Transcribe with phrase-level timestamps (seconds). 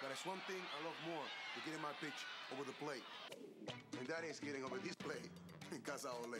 [0.00, 2.22] But there's one thing I love more than getting my pitch
[2.54, 3.02] over the plate.
[3.98, 5.26] And that is getting over this plate
[5.74, 6.38] in Casa Ole.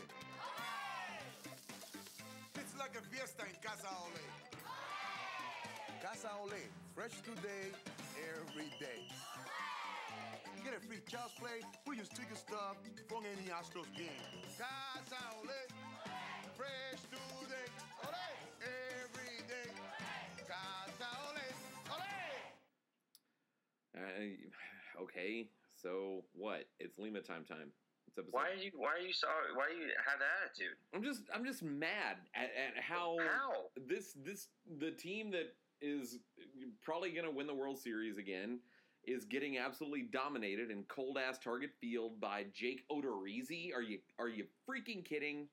[2.55, 4.23] It's like a fiesta in Casa Ole.
[5.99, 6.63] Casa Ole,
[6.94, 7.75] fresh today,
[8.30, 9.02] every day.
[10.54, 12.79] You get a free child's play, we use ticket stuff
[13.11, 14.22] from any Astros game.
[14.54, 15.59] Casa Ole,
[23.99, 26.64] Uh, okay, so what?
[26.79, 27.72] It's Lima time time.
[28.07, 28.32] It's episode.
[28.32, 28.71] Why are you?
[28.75, 29.53] Why are you sorry?
[29.55, 30.77] Why do you have that attitude?
[30.95, 33.52] I'm just I'm just mad at, at how How?
[33.86, 36.19] this this the team that is
[36.82, 38.60] probably going to win the World Series again
[39.05, 43.74] is getting absolutely dominated in cold ass Target Field by Jake Odorizzi.
[43.74, 45.48] Are you are you freaking kidding?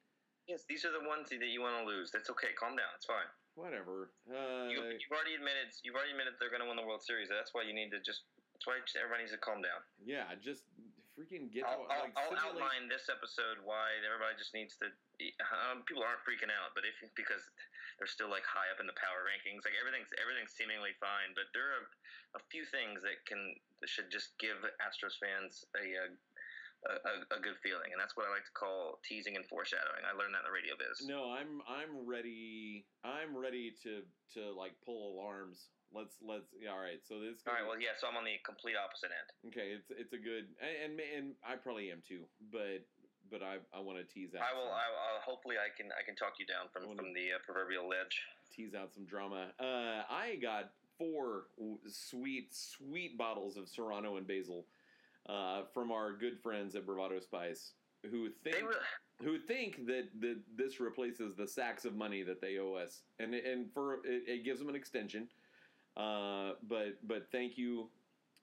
[0.48, 2.14] Yes, these are the ones that you want to lose.
[2.14, 2.54] That's okay.
[2.54, 2.94] Calm down.
[2.96, 3.26] It's fine.
[3.58, 4.14] Whatever.
[4.30, 5.74] Uh, You, you've already admitted.
[5.82, 7.32] You've already admitted they're going to win the World Series.
[7.32, 8.28] That's why you need to just.
[8.56, 9.84] That's why everybody needs to calm down.
[10.00, 10.64] yeah, just
[11.12, 11.68] freaking get.
[11.68, 14.88] I'll, to, I'll, like, I'll outline this episode why everybody just needs to.
[15.44, 17.44] Um, people aren't freaking out, but if because
[18.00, 21.36] they're still like high up in the power rankings, like everything's everything's seemingly fine.
[21.36, 21.84] But there are
[22.40, 25.84] a few things that can should just give Astros fans a.
[26.00, 26.08] a,
[26.86, 30.06] a, a good feeling, and that's what I like to call teasing and foreshadowing.
[30.06, 31.02] I learned that in the radio biz.
[31.02, 32.86] No, I'm I'm ready.
[33.02, 34.06] I'm ready to
[34.38, 35.74] to like pull alarms.
[35.96, 36.52] Let's let's.
[36.60, 37.00] Yeah, all right.
[37.08, 37.40] So this.
[37.48, 39.30] All right, well, yeah, so I'm on the complete opposite end.
[39.48, 42.84] Okay, it's it's a good and and, and I probably am too, but
[43.32, 44.44] but I I want to tease out.
[44.44, 44.68] I will.
[44.68, 45.88] some- I, I'll, hopefully, I can.
[45.96, 48.20] I can talk you down from from the uh, proverbial ledge.
[48.52, 49.56] tease out some drama.
[49.56, 51.48] Uh, I got four
[51.88, 54.66] sweet, sweet bottles of Serrano and Basil
[55.28, 57.72] uh, from our good friends at Bravado Spice,
[58.04, 58.66] who think
[59.24, 63.34] who think that, that this replaces the sacks of money that they owe us, and
[63.34, 65.28] and for it, it gives them an extension.
[65.98, 67.90] Uh, but but thank you,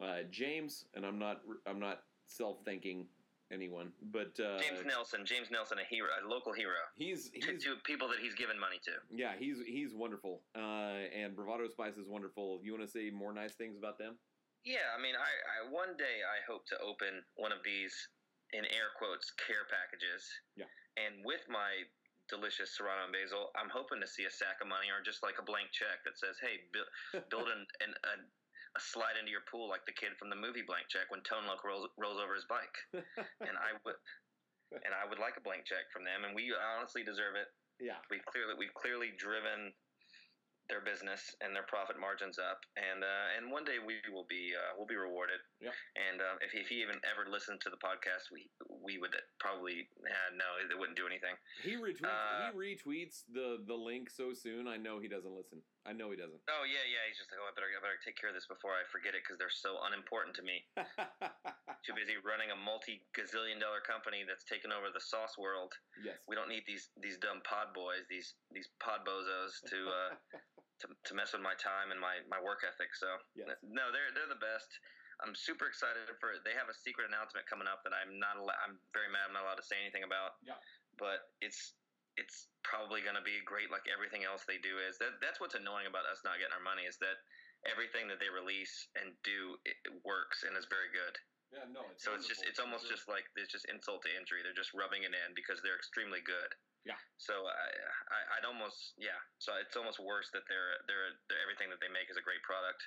[0.00, 3.06] uh, James, and I'm not I'm not self thanking
[3.52, 5.20] anyone, but uh, James Nelson.
[5.24, 6.80] James Nelson, a hero, a local hero.
[6.94, 8.92] he's To, he's to people that he's given money to.
[9.14, 12.60] Yeah, he's he's wonderful, uh, and Bravado Spice is wonderful.
[12.62, 14.16] You want to say more nice things about them?
[14.64, 17.92] Yeah, I mean, I, I one day I hope to open one of these
[18.52, 20.24] in air quotes care packages.
[20.56, 20.70] Yeah.
[20.96, 21.88] And with my
[22.32, 25.36] delicious serrano and basil, I'm hoping to see a sack of money or just like
[25.36, 26.88] a blank check that says, "Hey, build,
[27.30, 28.14] build an, an a,
[28.72, 31.44] a slide into your pool like the kid from the movie Blank Check when Tone
[31.44, 32.72] Loc rolls rolls over his bike."
[33.44, 34.00] and I would
[34.72, 37.52] and I would like a blank check from them, and we honestly deserve it.
[37.76, 39.76] Yeah, We've clearly we've clearly driven
[40.72, 44.56] their business and their profit margins up, and uh, and one day we will be
[44.56, 45.36] uh, we'll be rewarded.
[45.60, 45.76] Yeah.
[46.08, 48.48] And uh, if if he even ever listened to the podcast, we
[48.80, 51.36] we would probably uh, no, it wouldn't do anything.
[51.60, 54.64] he retweets Uh, he retweets the the link so soon.
[54.64, 55.60] I know he doesn't listen.
[55.84, 56.40] I know he doesn't.
[56.48, 57.04] Oh yeah, yeah.
[57.10, 59.12] He's just like, oh, I better I better take care of this before I forget
[59.12, 60.64] it because they're so unimportant to me.
[61.84, 65.74] Too busy running a multi gazillion dollar company that's taken over the sauce world.
[66.00, 70.10] yes, we don't need these these dumb pod boys, these these pod bozos to uh,
[70.82, 72.92] to, to mess with my time and my, my work ethic.
[72.98, 73.54] So Yes.
[73.62, 74.68] no, they're they're the best.
[75.22, 76.42] I'm super excited for it.
[76.42, 78.58] They have a secret announcement coming up that I'm not allowed.
[78.66, 79.30] I'm very mad.
[79.30, 80.42] I'm not allowed to say anything about.
[80.42, 80.58] Yeah.
[80.98, 81.78] But it's
[82.20, 84.76] it's probably going to be great, like everything else they do.
[84.82, 87.16] Is that that's what's annoying about us not getting our money is that
[87.64, 91.14] everything that they release and do it, works and is very good.
[91.54, 91.86] yeah, no.
[91.94, 94.42] It's So it's just it's almost just like it's just insult to injury.
[94.42, 96.50] They're just rubbing it in because they're extremely good.
[96.82, 96.98] Yeah.
[97.14, 97.66] So I,
[98.10, 99.14] I I'd almost yeah.
[99.38, 102.42] So it's almost worse that they're, they're they're everything that they make is a great
[102.42, 102.82] product.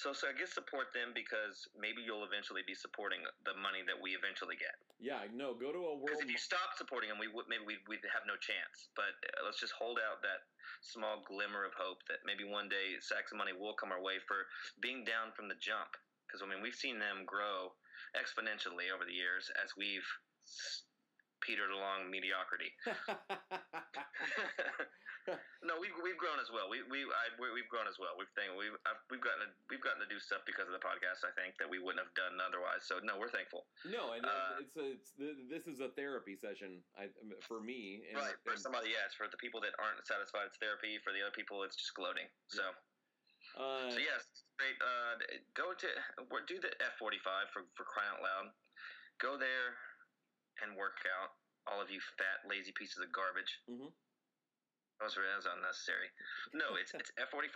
[0.00, 4.00] So so I guess support them because maybe you'll eventually be supporting the money that
[4.00, 4.72] we eventually get.
[4.96, 5.28] yeah.
[5.28, 6.08] No, go to a world.
[6.08, 8.88] Because if you stop supporting them, we would maybe we'd, we'd have no chance.
[8.96, 10.48] But uh, let's just hold out that
[10.80, 14.16] small glimmer of hope that maybe one day sacks of money will come our way
[14.24, 14.48] for
[14.80, 15.92] being down from the jump.
[16.24, 17.76] Because I mean, we've seen them grow
[18.16, 20.06] exponentially over the years as we've
[21.44, 22.72] petered along mediocrity.
[25.64, 26.68] no, we've, we've grown as well.
[26.68, 28.12] We we I, we- we've grown as well.
[28.16, 30.84] We've think we've I've, we've gotten to, we've gotten to do stuff because of the
[30.84, 31.24] podcast.
[31.24, 32.84] I think that we wouldn't have done otherwise.
[32.84, 33.64] So no, we're thankful.
[33.88, 35.12] no, and Uh, it's a, it's
[35.48, 36.84] this is a therapy session.
[36.96, 37.08] I
[37.44, 38.04] for me.
[38.08, 41.12] And, right for and, somebody yes for the people that aren't satisfied it's therapy for
[41.12, 42.64] the other people it's just gloating so
[43.58, 44.24] uh, so yes
[44.58, 45.18] great uh,
[45.56, 45.88] go to
[46.46, 48.46] do the f45 for, for crying out loud
[49.20, 49.76] go there
[50.62, 51.34] and work out
[51.66, 53.90] all of you fat lazy pieces of garbage Mm-hmm.
[55.00, 56.08] that was, that was unnecessary
[56.54, 57.54] no it's it's f45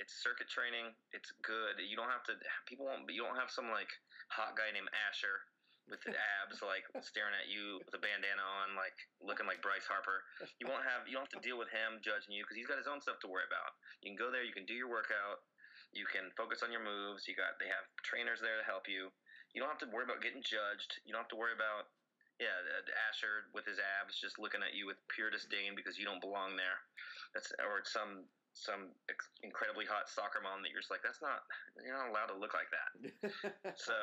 [0.00, 2.34] it's circuit training it's good you don't have to
[2.66, 3.90] people won't you don't have some like
[4.32, 5.46] hot guy named asher
[5.90, 9.86] with the abs like staring at you with a bandana on like looking like bryce
[9.86, 10.24] harper
[10.58, 12.80] you won't have you don't have to deal with him judging you because he's got
[12.80, 15.42] his own stuff to worry about you can go there you can do your workout
[15.92, 17.28] You can focus on your moves.
[17.28, 19.12] You got they have trainers there to help you.
[19.52, 21.00] You don't have to worry about getting judged.
[21.04, 21.92] You don't have to worry about
[22.42, 22.58] yeah
[23.06, 26.58] Asher with his abs just looking at you with pure disdain because you don't belong
[26.58, 26.82] there.
[27.30, 28.92] That's or some some
[29.40, 31.40] incredibly hot soccer mom that you're just like that's not
[31.80, 32.90] you're not allowed to look like that.
[33.88, 33.96] so,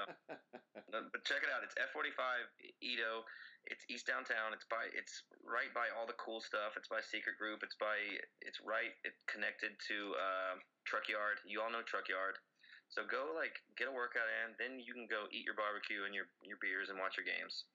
[0.89, 1.61] but check it out.
[1.61, 2.49] It's F45
[2.81, 3.27] EaDo.
[3.69, 4.55] It's East Downtown.
[4.55, 6.73] It's by it's right by all the cool stuff.
[6.79, 7.61] It's by Secret Group.
[7.61, 8.01] It's by
[8.41, 10.53] it's right it connected to uh,
[10.89, 11.43] Truck Yard.
[11.45, 12.41] You all know Truck Yard.
[12.89, 16.13] So go like get a workout in, then you can go eat your barbecue and
[16.17, 17.69] your your beers and watch your games.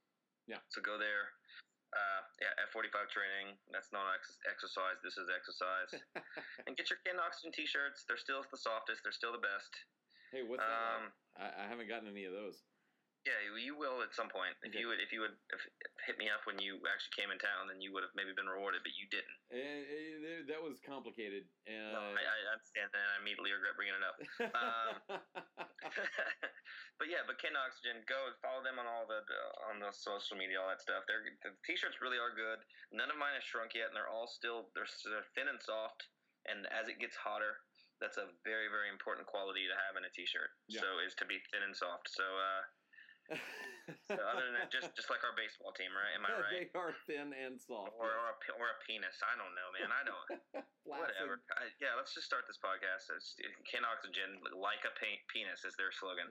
[0.47, 0.61] Yeah.
[0.69, 1.33] So go there.
[1.95, 3.55] Uh, yeah, F45 training.
[3.71, 4.99] That's not ex- exercise.
[5.07, 5.95] This is exercise.
[6.67, 8.03] and get your Ken Oxygen t-shirts.
[8.11, 9.07] They're still the softest.
[9.07, 9.71] They're still the best.
[10.35, 11.39] Hey, what's um, that?
[11.39, 12.67] I, I haven't gotten any of those.
[13.25, 14.53] Yeah, you will at some point.
[14.61, 15.61] If you would, if you would if,
[16.05, 18.45] hit me up when you actually came in town, then you would have maybe been
[18.45, 19.39] rewarded, but you didn't.
[19.49, 21.49] And, that was complicated.
[21.65, 23.01] And no, I, I understand that.
[23.01, 24.17] I immediately regret bringing it up.
[24.45, 24.93] Um,
[27.01, 29.25] but yeah, but Ken Oxygen, go follow them on all the
[29.73, 31.09] on the social media, all that stuff.
[31.09, 32.61] They're, the t-shirts really are good.
[32.93, 36.05] None of mine have shrunk yet, and they're all still they're, they're thin and soft.
[36.45, 37.57] And as it gets hotter,
[38.05, 40.53] that's a very very important quality to have in a t-shirt.
[40.69, 40.85] Yeah.
[40.85, 42.13] So is to be thin and soft.
[42.13, 42.29] So.
[42.29, 42.69] uh
[44.09, 46.13] so other than that, just just like our baseball team, right?
[46.17, 46.69] Am I right?
[46.69, 47.97] They are thin and soft.
[47.97, 49.17] Or, or, a, or a penis.
[49.25, 49.91] I don't know, man.
[49.93, 50.29] I don't.
[50.85, 51.41] Whatever.
[51.57, 53.09] I, yeah, let's just start this podcast.
[53.17, 53.33] It's,
[53.65, 56.29] can Oxygen, like a paint penis, is their slogan.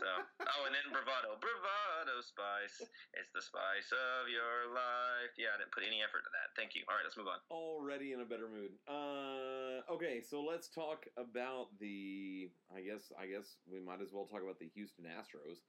[0.00, 2.80] so, oh, and then bravado, bravado spice.
[3.12, 5.32] It's the spice of your life.
[5.36, 6.56] Yeah, I didn't put any effort to that.
[6.56, 6.88] Thank you.
[6.88, 7.44] All right, let's move on.
[7.52, 8.72] Already in a better mood.
[8.88, 12.48] Uh, okay, so let's talk about the.
[12.72, 15.60] I guess I guess we might as well talk about the Houston Astros.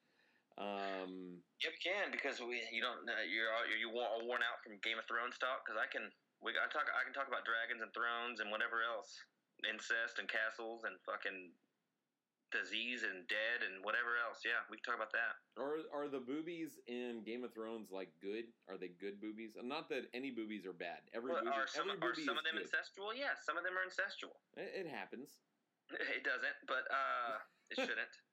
[0.57, 4.81] Um, yeah, we can because we you don't uh, you're you all worn out from
[4.81, 6.09] Game of Thrones talk because I can
[6.41, 9.13] we I talk I can talk about dragons and thrones and whatever else
[9.65, 11.53] incest and castles and fucking
[12.49, 14.41] disease and dead and whatever else.
[14.45, 15.37] Yeah, we can talk about that.
[15.59, 18.49] Are are the boobies in Game of Thrones like good?
[18.69, 19.57] Are they good boobies?
[19.59, 21.05] Not that any boobies are bad.
[21.13, 22.69] Every well, booby, are some, every are some of them good.
[22.69, 23.13] incestual?
[23.13, 24.35] Yeah, some of them are incestual.
[24.55, 25.43] It, it happens.
[26.17, 27.39] It doesn't, but uh,
[27.71, 28.11] it shouldn't.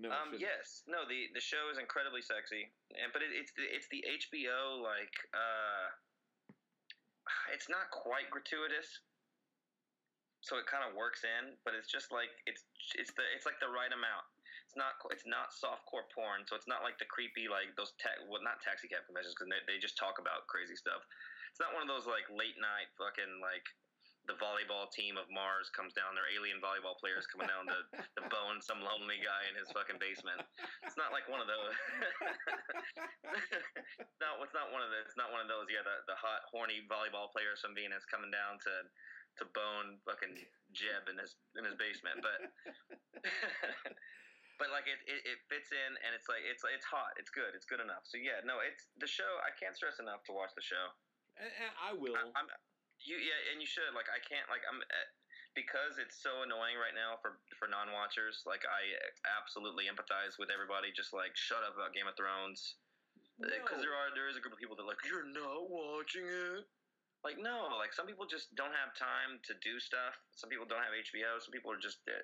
[0.00, 0.08] No.
[0.08, 0.80] Um, yes.
[0.88, 1.04] No.
[1.04, 5.12] The the show is incredibly sexy, and but it, it's the it's the HBO like
[5.36, 5.86] uh,
[7.52, 8.88] it's not quite gratuitous,
[10.40, 12.64] so it kind of works in, but it's just like it's
[12.96, 14.24] it's the it's like the right amount.
[14.64, 18.24] It's not it's not softcore porn, so it's not like the creepy like those ta-
[18.24, 21.04] well not taxi cab conventions because they, they just talk about crazy stuff.
[21.52, 23.68] It's not one of those like late night fucking like
[24.28, 26.12] the volleyball team of Mars comes down.
[26.12, 27.78] They're alien volleyball players coming down to,
[28.20, 30.44] to bone some lonely guy in his fucking basement.
[30.84, 31.72] It's not like one of those.
[34.22, 35.08] no, it's not one of those.
[35.08, 35.66] It's not one of those.
[35.72, 38.74] Yeah, the, the hot, horny volleyball players from Venus coming down to
[39.38, 40.34] to bone fucking
[40.74, 42.18] Jeb in his in his basement.
[42.20, 42.50] But
[44.60, 47.14] but like it, it, it fits in and it's like it's it's hot.
[47.16, 47.54] It's good.
[47.56, 48.04] It's good enough.
[48.04, 49.40] So yeah, no, it's the show.
[49.40, 50.92] I can't stress enough to watch the show.
[51.40, 52.18] And I will.
[52.18, 52.48] I, I'm,
[53.04, 55.08] you yeah, and you should like I can't like I'm eh,
[55.56, 58.44] because it's so annoying right now for for non-watchers.
[58.46, 58.94] Like I
[59.26, 60.94] absolutely empathize with everybody.
[60.94, 62.80] Just like shut up about Game of Thrones
[63.40, 63.84] because no.
[63.88, 66.68] there are there is a group of people that like you're not watching it.
[67.24, 70.16] Like no, like some people just don't have time to do stuff.
[70.36, 71.40] Some people don't have HBO.
[71.40, 72.16] Some people are just uh,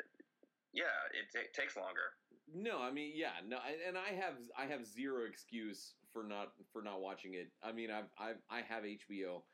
[0.72, 2.16] yeah, it, it takes longer.
[2.52, 6.80] No, I mean yeah, no, and I have I have zero excuse for not for
[6.80, 7.48] not watching it.
[7.64, 9.44] I mean I've I've I have HBO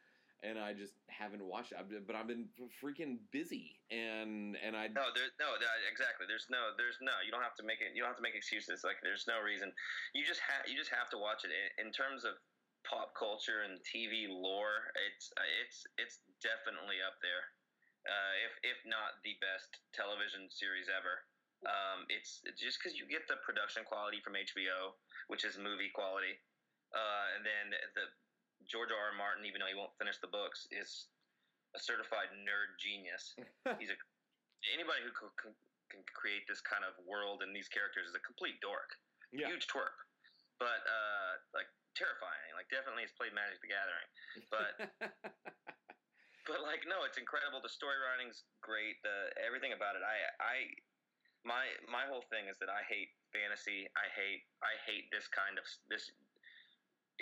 [0.42, 1.78] and I just haven't watched it.
[1.78, 2.50] But I've been
[2.82, 5.54] freaking busy, and and I no, there, no,
[5.86, 6.26] exactly.
[6.26, 7.14] There's no, there's no.
[7.22, 7.94] You don't have to make it.
[7.94, 8.82] You don't have to make excuses.
[8.82, 9.70] Like there's no reason.
[10.12, 11.54] You just have, you just have to watch it.
[11.54, 12.34] In, in terms of
[12.82, 15.30] pop culture and TV lore, it's
[15.62, 17.54] it's it's definitely up there.
[18.02, 21.22] Uh, if if not the best television series ever.
[21.62, 24.98] Um, it's just because you get the production quality from HBO,
[25.30, 26.34] which is movie quality,
[26.90, 28.10] uh, and then the
[28.72, 29.12] George R.
[29.12, 29.14] R.
[29.14, 31.12] Martin, even though he won't finish the books, is
[31.76, 33.36] a certified nerd genius.
[33.80, 33.98] He's a
[34.72, 35.52] anybody who can,
[35.92, 38.96] can create this kind of world and these characters is a complete dork,
[39.28, 39.50] yeah.
[39.52, 39.92] huge twerp,
[40.56, 42.56] but uh, like terrifying.
[42.56, 44.08] Like definitely has played Magic the Gathering,
[44.48, 44.72] but.
[46.48, 47.60] but like no, it's incredible.
[47.60, 48.98] The story writing's great.
[49.04, 50.02] The everything about it.
[50.02, 50.56] I I
[51.44, 53.86] my my whole thing is that I hate fantasy.
[53.94, 56.10] I hate I hate this kind of this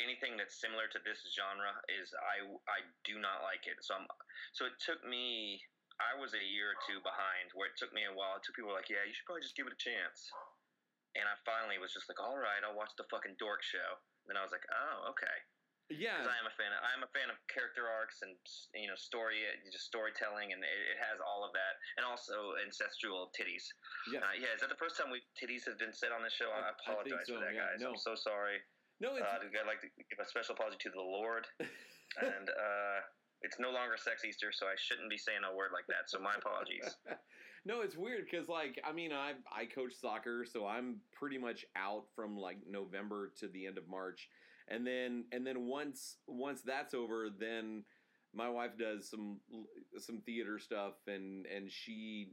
[0.03, 3.81] anything that's similar to this genre is I I do not like it.
[3.85, 4.07] So I'm
[4.57, 5.61] so it took me
[6.01, 8.41] I was a year or two behind where it took me a while.
[8.41, 10.33] It took people like, yeah, you should probably just give it a chance.
[11.13, 14.01] And I finally was just like, all right, I'll watch the fucking dork show.
[14.25, 15.37] Then I was like, oh, okay.
[15.91, 16.71] Yeah, because I am a fan.
[16.71, 18.39] Of, I am a fan of character arcs and
[18.79, 19.43] you know story,
[19.75, 23.67] just storytelling, and it, it has all of that, and also ancestral titties.
[24.15, 24.23] yeah.
[24.23, 26.47] Uh, yeah, is that the first time we titties have been said on this show?
[26.47, 27.83] I, I- I apologize so, for that, yeah, guys.
[27.83, 27.99] no.
[27.99, 28.63] I'm so sorry.
[29.01, 33.01] No, it's Uh, I'd like to give a special apology to the Lord, and uh,
[33.43, 36.09] it's no longer Sex Easter, so I shouldn't be saying a word like that.
[36.09, 36.97] So my apologies.
[37.65, 41.65] no, it's weird because like I mean I I coach soccer, so I'm pretty much
[41.77, 44.29] out from like November to the end of March,
[44.69, 47.85] and then and then once once that's over, then
[48.35, 49.41] my wife does some
[49.99, 52.33] some theater stuff, and and she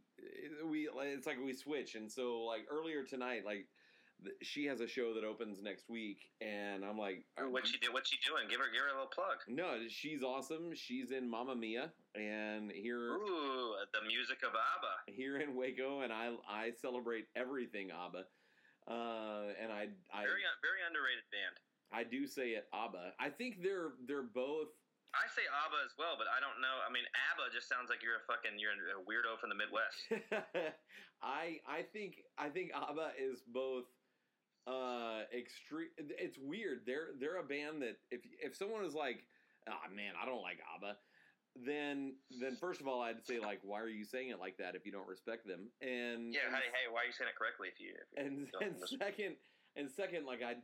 [0.70, 3.68] we it's like we switch, and so like earlier tonight like.
[4.42, 7.94] She has a show that opens next week, and I'm like, what she do?
[7.94, 8.50] What she doing?
[8.50, 9.38] Give her, give her a little plug.
[9.48, 10.74] no, she's awesome.
[10.74, 15.14] She's in Mamma Mia, and here Ooh, the music of ABBA.
[15.14, 18.26] here in Waco, and I I celebrate everything ABBA,
[18.90, 21.56] uh, and I I Very, very underrated band.
[21.94, 23.14] I do say it ABBA.
[23.20, 24.74] I think they're they're both.
[25.16, 26.84] I say ABBA as well, but I don't know.
[26.84, 29.98] I mean, ABBA just sounds like you're a fucking you're a weirdo from the Midwest.
[31.22, 33.86] I I think I think ABBA is both
[34.68, 35.90] uh extreme.
[35.98, 36.82] It's weird.
[36.86, 39.24] They're they're a band that if if someone is like,
[39.68, 40.98] oh man, I don't like ABBA.
[41.66, 44.76] Then, then first of all, I'd say like, why are you saying it like that
[44.76, 45.72] if you don't respect them?
[45.82, 47.98] And Yeah, and hey, hey, why are you saying it correctly if you?
[47.98, 49.36] If you and, and second
[49.78, 50.56] and second like i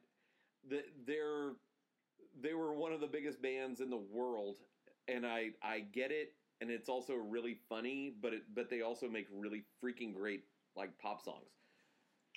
[0.70, 1.54] the, they're
[2.42, 4.56] they were one of the biggest bands in the world
[5.08, 9.08] and i i get it and it's also really funny but it but they also
[9.08, 10.44] make really freaking great
[10.76, 11.63] like pop songs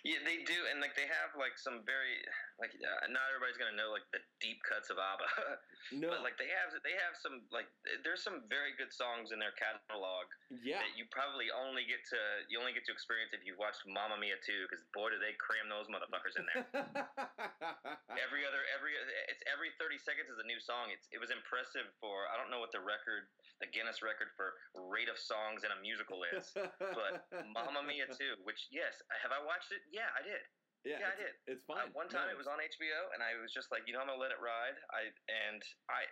[0.07, 2.23] Yeah, they do, and like they have like some very
[2.57, 5.29] like uh, not everybody's gonna know like the deep cuts of ABBA,
[6.01, 6.09] no.
[6.09, 7.69] But like they have they have some like
[8.01, 10.29] there's some very good songs in their catalog
[10.65, 10.81] yeah.
[10.81, 14.17] that you probably only get to you only get to experience if you've watched Mamma
[14.17, 16.65] Mia too, because boy do they cram those motherfuckers in there.
[18.25, 18.97] every other every
[19.29, 20.89] it's every 30 seconds is a new song.
[20.89, 23.29] It's it was impressive for i don't know what the record
[23.61, 28.37] the guinness record for rate of songs in a musical is but Mamma Mia too
[28.45, 29.81] which yes have i watched it?
[29.93, 30.43] Yeah i did
[30.87, 31.35] yeah, yeah, I did.
[31.51, 31.91] it's fine.
[31.91, 34.01] Uh, one time No, it was on hbo and i was just like you know
[34.01, 34.79] i'm gonna let it ride.
[34.95, 36.07] I and i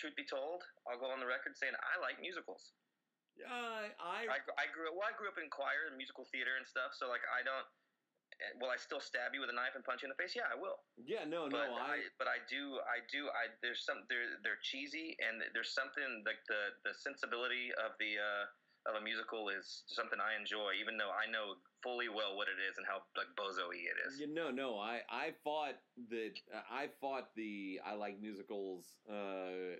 [0.00, 2.72] truth be told i'll go on the record saying i like musicals.
[3.40, 6.56] Uh, I, I, I grew up well i grew up in choir and musical theater
[6.60, 7.64] and stuff so like i don't
[8.36, 10.36] eh, will i still stab you with a knife and punch you in the face?
[10.36, 10.84] Yeah i will.
[11.00, 14.36] Yeah no but no I, I, but I do I do I there's some they're
[14.44, 18.44] they're cheesy and there's something like the the sensibility of the uh,
[18.92, 22.60] of a musical is something I enjoy even though I know fully well what it
[22.70, 24.20] is and how like bozo it is.
[24.20, 24.78] You no, no.
[24.78, 25.76] I I fought
[26.10, 26.32] that.
[26.70, 29.76] I fought the I like musicals uh,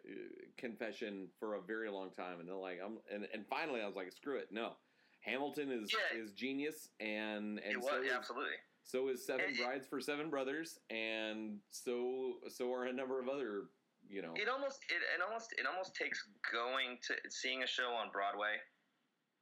[0.56, 3.96] confession for a very long time, and then like I'm and, and finally I was
[3.96, 4.72] like, screw it, no.
[5.20, 6.22] Hamilton is Yeah.
[6.22, 8.56] is genius, and and so was is, absolutely.
[8.82, 13.28] so is Seven it- Brides for Seven Brothers, and so so are a number of
[13.28, 13.64] other
[14.08, 14.32] you know.
[14.34, 18.56] It almost it, it almost it almost takes going to seeing a show on Broadway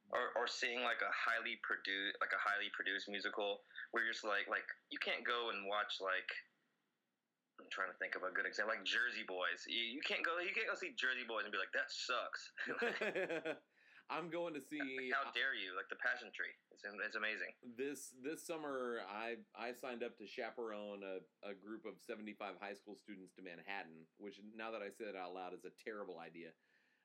[0.09, 3.61] or, or seeing like a highly produced like a highly produced musical
[3.91, 6.29] where you're just like like you can't go and watch like
[7.59, 9.67] I'm trying to think of a good example like Jersey Boys.
[9.67, 12.41] You, you can't go you can't go see Jersey Boys and be like that sucks.
[14.09, 14.81] I'm going to see.
[14.81, 15.77] Like, how dare you?
[15.77, 16.57] Like the pageantry.
[16.73, 17.53] It's it's amazing.
[17.77, 22.73] this this summer I I signed up to chaperone a, a group of 75 high
[22.73, 26.17] school students to Manhattan, which now that I say it out loud is a terrible
[26.17, 26.49] idea.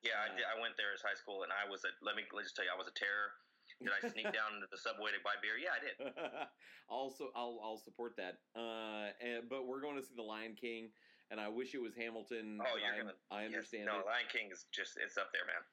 [0.05, 2.29] Yeah, I, did, I went there as high school and I was a let me
[2.37, 3.33] let's just tell you I was a terror.
[3.81, 5.57] Did I sneak down into the subway to buy beer?
[5.57, 5.97] Yeah, I did.
[6.93, 8.39] also, I'll I'll support that.
[8.55, 10.93] Uh, and, but we're going to see The Lion King,
[11.33, 12.61] and I wish it was Hamilton.
[12.61, 13.57] Oh, you're I, gonna- I Yes.
[13.57, 14.07] understand No, it.
[14.07, 15.65] Lion King is just it's up there, man.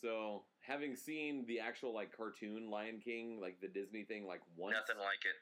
[0.00, 4.74] So, having seen the actual like cartoon Lion King, like the Disney thing, like once,
[4.74, 5.38] Nothing like it.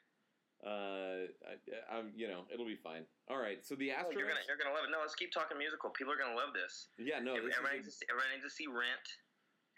[0.65, 1.53] Uh, I,
[1.91, 3.07] I'm you know it'll be fine.
[3.31, 4.17] All right, so the Oh, Astros.
[4.19, 4.91] you're gonna you're gonna love it.
[4.91, 5.89] No, let's keep talking musical.
[5.91, 6.89] People are gonna love this.
[6.99, 9.07] yeah, no, this everybody, is needs to, see- everybody needs to see Rent.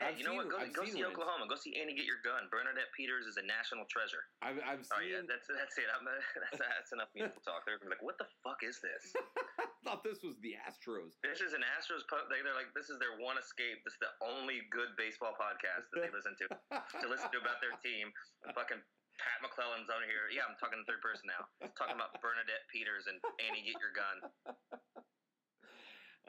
[0.01, 0.50] Hey, you know what?
[0.50, 1.13] Go, I've go see Rent.
[1.13, 1.45] Oklahoma.
[1.45, 2.50] Go see Annie Get Your Gun.
[2.50, 4.25] Bernadette Peters is a national treasure.
[4.41, 5.85] I've, I've Oh yeah, that's that's it.
[5.93, 6.01] I'm,
[6.41, 7.61] that's, that's enough musical talk.
[7.69, 9.13] They're gonna be like, what the fuck is this?
[9.61, 11.21] I thought this was the Astros.
[11.21, 12.01] This is an Astros.
[12.09, 13.85] Po- they- they're like, this is their one escape.
[13.85, 17.61] This is the only good baseball podcast that they listen to to listen to about
[17.61, 18.09] their team.
[18.57, 18.81] Fucking
[19.21, 20.27] Pat McClellan's on here.
[20.33, 21.45] Yeah, I'm talking in third person now.
[21.77, 24.17] Talking about Bernadette Peters and Annie Get Your Gun.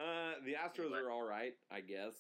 [0.01, 2.17] Uh, the Astros But- are all right, I guess.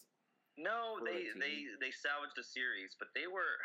[0.60, 3.56] No, they they they salvaged a series, but they were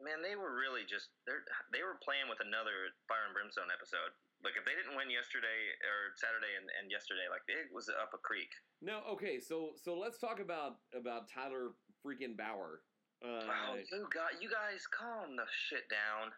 [0.00, 1.36] man, they were really just they
[1.76, 4.16] they were playing with another Fire and Brimstone episode.
[4.40, 8.16] Like if they didn't win yesterday or Saturday and, and yesterday, like it was up
[8.16, 8.48] a creek.
[8.80, 12.80] No, okay, so so let's talk about about Tyler freaking Bauer.
[13.20, 16.32] Uh, oh, you got you guys calm the shit down.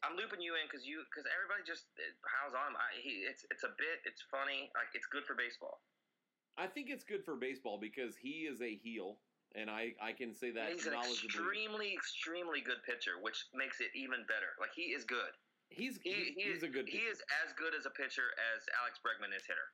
[0.00, 1.90] I'm looping you in because you because everybody just
[2.24, 2.76] piles on him.
[2.78, 5.84] I, he it's it's a bit it's funny like it's good for baseball.
[6.56, 9.20] I think it's good for baseball because he is a heel,
[9.54, 13.92] and I I can say that he's an extremely extremely good pitcher, which makes it
[13.92, 14.56] even better.
[14.56, 15.36] Like he is good.
[15.68, 16.88] He's He, he, he he's a good.
[16.88, 19.68] He is as good as a pitcher as Alex Bregman is hitter.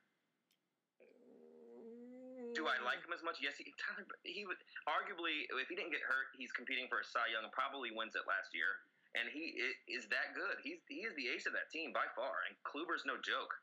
[2.55, 3.43] Do I like him as much?
[3.43, 4.07] Yes, he, Tyler.
[4.23, 4.57] He would
[4.87, 8.15] arguably, if he didn't get hurt, he's competing for a Cy Young and probably wins
[8.15, 8.79] it last year.
[9.15, 9.55] And he
[9.87, 10.59] is that good.
[10.59, 12.43] He's he is the ace of that team by far.
[12.47, 13.55] And Kluber's no joke.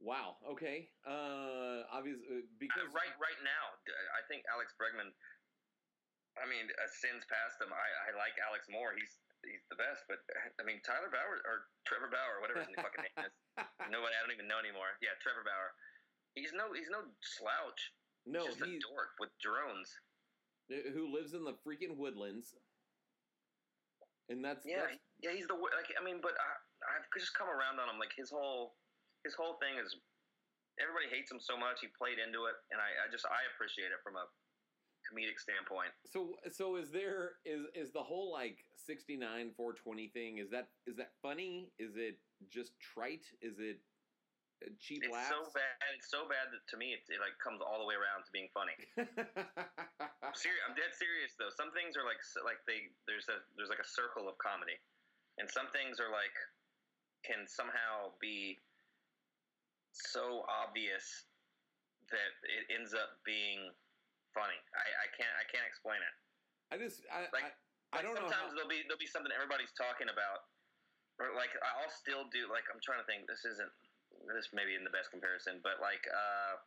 [0.00, 0.40] Wow.
[0.48, 0.88] Okay.
[1.04, 3.76] Uh, obviously, Uh, because right right now,
[4.16, 5.12] I think Alex Bregman.
[6.40, 7.68] I mean, uh, sins past him.
[7.68, 8.96] I, I like Alex more.
[8.96, 10.08] He's he's the best.
[10.08, 10.24] But
[10.56, 13.34] I mean, Tyler Bauer or Trevor Bauer, whatever his fucking name is.
[13.92, 14.96] Nobody, I don't even know anymore.
[15.04, 15.76] Yeah, Trevor Bauer.
[16.34, 17.92] He's no he's no slouch.
[18.26, 19.90] no, He's just he a dork with drones.
[20.70, 22.54] who lives in the freaking woodlands,
[24.28, 25.90] and that's Yeah, that's yeah, he's the like.
[25.98, 26.50] I mean, but I,
[26.96, 27.98] I've just come around on him.
[27.98, 28.78] Like his whole,
[29.24, 29.96] his whole thing is,
[30.78, 31.82] everybody hates him so much.
[31.82, 34.24] He played into it, and I, I just I appreciate it from a
[35.02, 35.90] comedic standpoint.
[36.06, 40.96] So so is there is is the whole like 69 420 thing is that is
[40.96, 41.72] that funny?
[41.78, 42.18] Is it
[42.48, 43.26] just trite?
[43.42, 43.80] Is it
[44.80, 45.32] cheap It's laughs?
[45.32, 45.88] so bad.
[45.96, 48.30] It's so bad that to me it, it like comes all the way around to
[48.32, 48.76] being funny.
[50.24, 50.62] I'm serious.
[50.68, 51.50] I'm dead serious though.
[51.56, 54.76] Some things are like like they there's a there's like a circle of comedy,
[55.40, 56.34] and some things are like
[57.24, 58.56] can somehow be
[59.92, 61.26] so obvious
[62.10, 63.70] that it ends up being
[64.34, 64.58] funny.
[64.74, 66.14] I, I can't I can't explain it.
[66.70, 67.52] I just I Like- I,
[67.90, 70.46] I don't know sometimes there'll be there'll be something everybody's talking about,
[71.18, 73.26] or like I'll still do like I'm trying to think.
[73.26, 73.72] This isn't
[74.28, 76.60] this maybe in the best comparison, but like uh,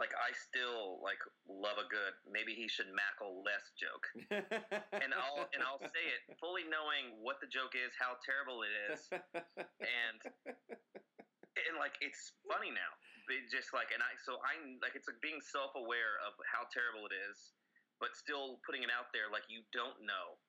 [0.00, 4.08] like I still like love a good maybe he should mackle less joke,
[4.96, 8.72] and I'll and I'll say it fully knowing what the joke is, how terrible it
[8.88, 9.00] is,
[9.84, 10.20] and
[11.68, 12.92] and like it's funny now.
[13.28, 16.64] But just like and I so I like it's like being self aware of how
[16.72, 17.52] terrible it is,
[18.00, 20.40] but still putting it out there like you don't know.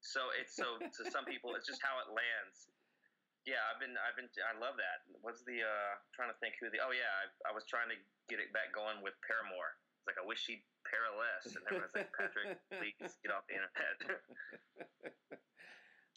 [0.00, 2.72] So it's so to some people it's just how it lands.
[3.42, 5.02] Yeah, I've been I've been I love that.
[5.18, 7.98] What's the uh trying to think who the oh yeah I, I was trying to
[8.30, 9.74] get it back going with Paramore.
[9.98, 13.54] It's like I wish she'd para less, and everyone's like Patrick, please get off the
[13.58, 13.98] internet.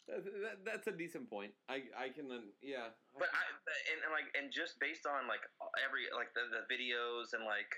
[0.06, 1.50] that, that- that's a decent point.
[1.66, 2.30] I I can
[2.62, 2.94] yeah.
[3.18, 3.42] But I
[3.90, 5.42] and, and like and just based on like
[5.82, 7.70] every like the, the videos and like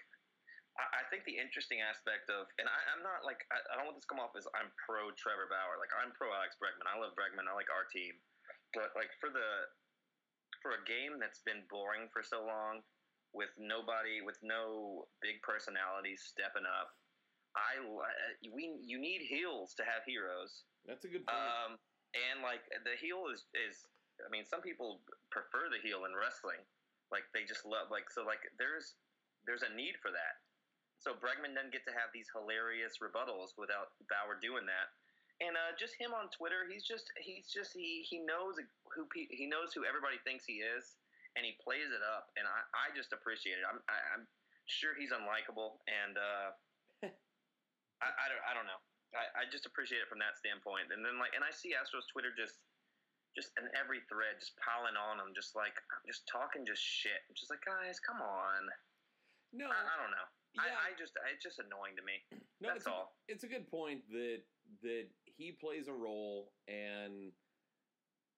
[0.76, 3.88] I, I think the interesting aspect of and I, I'm not like I, I don't
[3.88, 6.84] want this to come off as I'm pro Trevor Bauer like I'm pro Alex Bregman
[6.84, 8.12] I love Bregman I like our team
[8.74, 9.50] but like for the
[10.60, 12.82] for a game that's been boring for so long
[13.32, 16.92] with nobody with no big personalities stepping up
[17.56, 17.80] I
[18.52, 21.36] we you need heels to have heroes that's a good point.
[21.36, 21.70] um,
[22.16, 23.84] and like the heel is is
[24.24, 26.60] I mean some people prefer the heel in wrestling.
[27.12, 28.96] Like they just love like so like there's
[29.44, 30.40] there's a need for that.
[30.98, 34.90] So Bregman doesn't get to have these hilarious rebuttals without Bauer doing that.
[35.38, 38.58] And uh, just him on Twitter, he's just he's just he he knows
[38.90, 40.98] who he knows who everybody thinks he is,
[41.38, 42.34] and he plays it up.
[42.34, 43.66] And I, I just appreciate it.
[43.66, 44.24] I'm I, I'm
[44.66, 46.48] sure he's unlikable, and uh,
[48.02, 48.82] I, I don't I don't know.
[49.16, 50.92] I, I just appreciate it from that standpoint.
[50.92, 52.60] And then like, and I see Astros Twitter just,
[53.32, 55.72] just in every thread, just piling on them, just like,
[56.04, 57.16] just talking just shit.
[57.24, 58.68] I'm just like, guys, come on.
[59.56, 60.26] no, I, I don't know.
[60.60, 60.76] yeah.
[60.76, 62.20] I, I just, it's just annoying to me.
[62.60, 63.16] No, That's it's a, all.
[63.32, 64.44] It's a good point that
[64.84, 67.32] that he plays a role and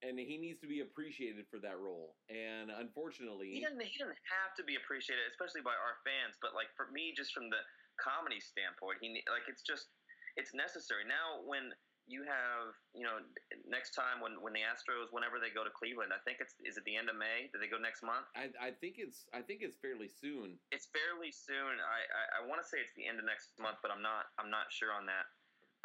[0.00, 2.16] and he needs to be appreciated for that role.
[2.32, 6.40] And unfortunately, He doesn't, he doesn't have to be appreciated, especially by our fans.
[6.40, 7.60] But like for me, just from the
[8.00, 9.92] comedy standpoint, he like it's just,
[10.36, 11.72] it's necessary now when.
[12.10, 13.22] You have, you know,
[13.70, 16.74] next time when, when the Astros, whenever they go to Cleveland, I think it's is
[16.74, 17.46] it the end of May?
[17.54, 18.26] Do they go next month?
[18.34, 20.58] I, I think it's I think it's fairly soon.
[20.74, 21.78] it's fairly soon.
[21.78, 24.26] I I, I want to say it's the end of next month, but I'm not
[24.42, 25.22] I'm not sure on that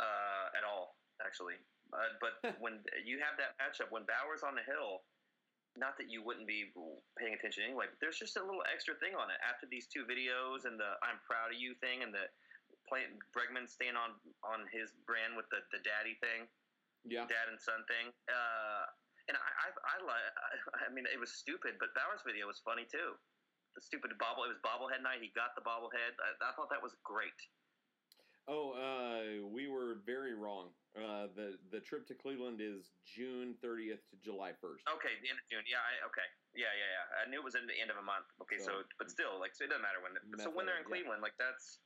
[0.02, 1.56] uh, at all actually.
[1.94, 5.06] Uh, but when you have that matchup, when Bauer's on the hill,
[5.76, 6.72] not that you wouldn't be
[7.20, 10.08] paying attention anyway, but there's just a little extra thing on it after these two
[10.08, 12.32] videos and the "I'm proud of you" thing and the
[12.88, 14.16] playing Bregman staying on
[14.48, 16.48] on his brand with the the daddy thing
[17.04, 17.28] Yeah.
[17.28, 18.10] dad and son thing.
[18.32, 18.84] Uh,
[19.28, 20.34] and I, I, I, li-
[20.86, 23.18] I mean, it was stupid, but Bauer's video was funny too.
[23.76, 24.46] The stupid bobble.
[24.48, 25.20] It was bobblehead night.
[25.20, 26.14] He got the bobblehead.
[26.24, 27.36] I, I thought that was great.
[28.46, 30.70] Oh, uh, we were very wrong.
[30.94, 34.86] Uh, the the trip to Cleveland is June 30th to July 1st.
[34.96, 35.66] Okay, the end of June.
[35.66, 35.82] Yeah.
[35.82, 36.24] I, okay.
[36.54, 37.06] Yeah, yeah, yeah.
[37.20, 38.30] I knew it was in the end of a month.
[38.46, 40.16] Okay, so, So- but still, like, so it doesn't matter when.
[40.40, 40.94] so when they're in yeah.
[40.94, 41.82] Cleveland, like, that's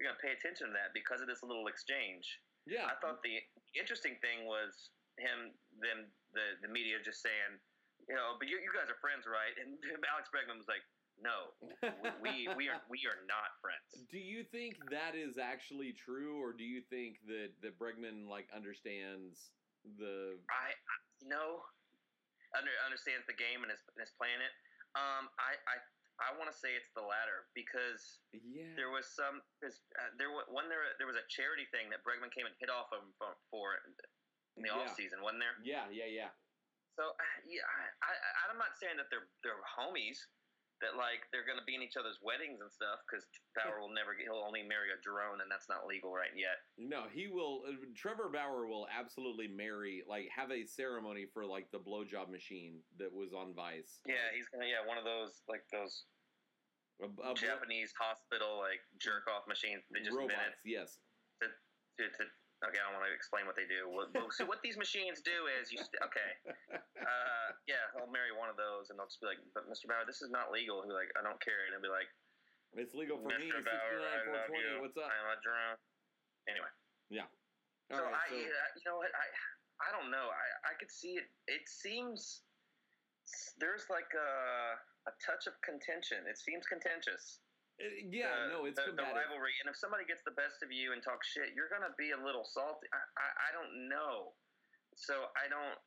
[0.00, 2.24] you're gonna pay attention to that because of this little exchange.
[2.66, 2.86] Yeah.
[2.88, 3.38] I thought the
[3.78, 4.90] interesting thing was
[5.20, 7.58] him, them, the the media just saying,
[8.08, 9.54] you know, but you, you guys are friends, right?
[9.60, 9.76] And
[10.14, 10.82] Alex Bregman was like,
[11.18, 11.50] no,
[12.22, 14.06] we we are we are not friends.
[14.12, 18.46] Do you think that is actually true, or do you think that that Bregman like
[18.54, 19.50] understands
[19.98, 20.38] the?
[20.50, 20.74] I,
[21.26, 21.66] know,
[22.54, 24.54] under, understands the game and is, and is playing it.
[24.94, 25.76] Um, I I,
[26.22, 28.74] I want to say it's the latter because Yeah.
[28.78, 32.30] there was some uh, there was when there there was a charity thing that Bregman
[32.30, 34.86] came and hit off him for, for in the Yeah.
[34.86, 35.54] off season, wasn't there?
[35.62, 36.30] Yeah, yeah, yeah.
[36.98, 38.10] So uh, yeah, I, I
[38.50, 40.18] I'm not saying that they're they're homies.
[40.78, 43.26] That like they're gonna be in each other's weddings and stuff because
[43.58, 46.62] Bauer will never get, he'll only marry a drone and that's not legal right yet.
[46.78, 47.66] No, he will.
[47.66, 52.78] Uh, Trevor Bauer will absolutely marry, like, have a ceremony for like the blowjob machine
[53.02, 53.98] that was on Vice.
[54.06, 56.06] Yeah, he's gonna yeah one of those like those
[57.02, 59.82] A, a Japanese hospital like jerk off machines.
[59.90, 60.62] They just robots.
[60.62, 60.98] Yes.
[61.42, 62.24] to, to
[62.64, 62.80] okay.
[62.80, 63.86] I don't want to explain what they do.
[64.34, 66.30] So what these machines do is you st- okay.
[66.98, 69.88] Uh, yeah, I'll marry one of those, and they'll just be like, "But Mr.
[69.88, 72.10] Bauer, this is not legal." He'll be like, "I don't care," and he'll be like,
[72.76, 73.48] It's legal for me.
[73.48, 73.64] "Mr.
[73.64, 73.96] Bauer,
[74.28, 74.84] 69, 420.
[74.84, 75.08] What's up?
[75.08, 75.78] I'm a drone."
[76.48, 76.72] Anyway,
[77.92, 78.16] All so right.
[78.16, 79.26] I, so uh, you know what, I,
[79.84, 80.28] I don't know.
[80.28, 81.28] I, I could see it.
[81.48, 82.44] It seems
[83.60, 84.30] there's like a
[85.08, 86.24] a touch of contention.
[86.28, 87.40] It seems contentious.
[87.78, 89.54] Uh, yeah, the- no, it's the, the rivalry.
[89.62, 92.20] And if somebody gets the best of you and talks shit, you're gonna be a
[92.20, 92.86] little salty.
[92.90, 94.34] I, I, I don't know.
[94.98, 95.78] So I don't.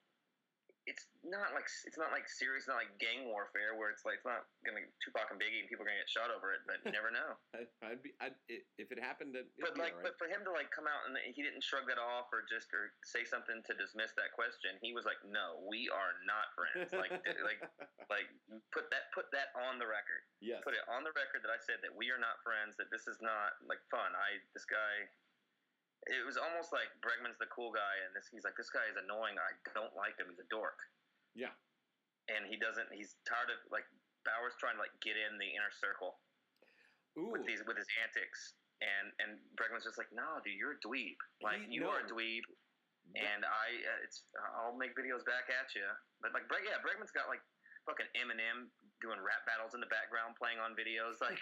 [0.89, 2.65] It's not like it's not like serious.
[2.65, 5.85] Not like gang warfare where it's like it's not gonna Tupac and Biggie and people
[5.85, 6.65] are gonna get shot over it.
[6.65, 7.37] But you never know.
[7.85, 10.09] I'd be, I'd, if it happened, but be like, right.
[10.09, 12.73] but for him to like come out and he didn't shrug that off or just
[12.73, 14.81] or say something to dismiss that question.
[14.81, 17.13] He was like, "No, we are not friends." like,
[17.45, 17.61] like,
[18.13, 18.27] like
[18.73, 20.25] put that put that on the record.
[20.41, 22.73] yes, put it on the record that I said that we are not friends.
[22.81, 24.17] That this is not like fun.
[24.17, 25.05] I this guy.
[26.09, 28.97] It was almost like Bregman's the cool guy, and this he's like this guy is
[28.97, 29.37] annoying.
[29.37, 30.33] I don't like him.
[30.33, 30.81] He's a dork,
[31.37, 31.53] yeah,
[32.29, 32.89] and he doesn't.
[32.89, 33.85] He's tired of like
[34.25, 36.17] Bauer's trying to like get in the inner circle
[37.21, 40.81] ooh, with these with his antics, and and Bregman's just like, no, dude, you're a
[40.81, 41.21] dweeb.
[41.45, 42.17] Like He- you are a no.
[42.17, 42.45] dweeb,
[43.13, 44.25] and I uh, it's
[44.57, 45.85] I'll make videos back at you.
[46.17, 47.45] But like Breg, yeah, Bregman's got like
[47.85, 48.73] fucking Eminem
[49.05, 51.21] doing rap battles in the background, playing on videos.
[51.21, 51.37] Like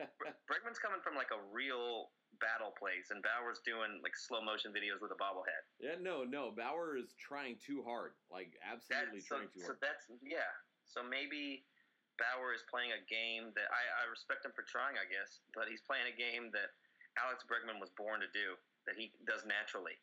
[0.48, 4.98] Bregman's coming from like a real battle place, and Bauer's doing like slow motion videos
[5.04, 5.62] with a bobblehead.
[5.78, 9.76] yeah, no, no, Bauer is trying too hard, like absolutely That's, so, trying too so
[9.76, 9.84] hard.
[9.84, 10.50] that's yeah.
[10.88, 11.62] So maybe
[12.18, 15.70] Bauer is playing a game that I, I respect him for trying, I guess, but
[15.70, 16.74] he's playing a game that
[17.20, 19.96] Alex Bregman was born to do, that he does naturally.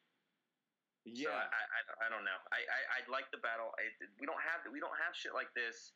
[1.08, 2.40] So Yeah, I, I, I don't know.
[2.52, 3.72] I, I I'd like the battle.
[3.80, 5.96] I, we don't have we don't have shit like this.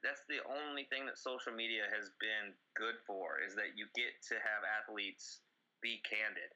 [0.00, 4.16] That's the only thing that social media has been good for is that you get
[4.32, 5.44] to have athletes
[5.84, 6.48] be candid.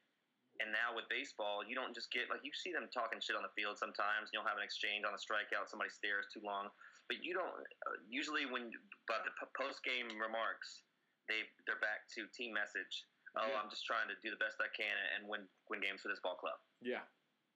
[0.59, 3.47] And now with baseball, you don't just get like you see them talking shit on
[3.47, 4.35] the field sometimes.
[4.35, 5.71] You'll have an exchange on a strikeout.
[5.71, 6.73] Somebody stares too long,
[7.07, 7.63] but you don't.
[7.87, 8.75] Uh, usually, when
[9.07, 10.83] but the post game remarks,
[11.31, 13.07] they they're back to team message.
[13.39, 13.61] Oh, Yeah.
[13.61, 16.19] I'm just trying to do the best I can and win win games for this
[16.19, 17.05] ball club yeah,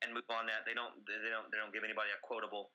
[0.04, 0.62] and move on that.
[0.62, 2.70] They don't they don't they don't give anybody a quotable.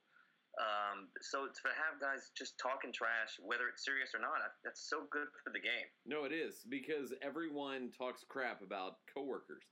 [0.58, 5.06] Um, so to have guys just talking trash, whether it's serious or not, that's so
[5.12, 5.86] good for the game.
[6.06, 9.64] no, it is because everyone talks crap about coworkers,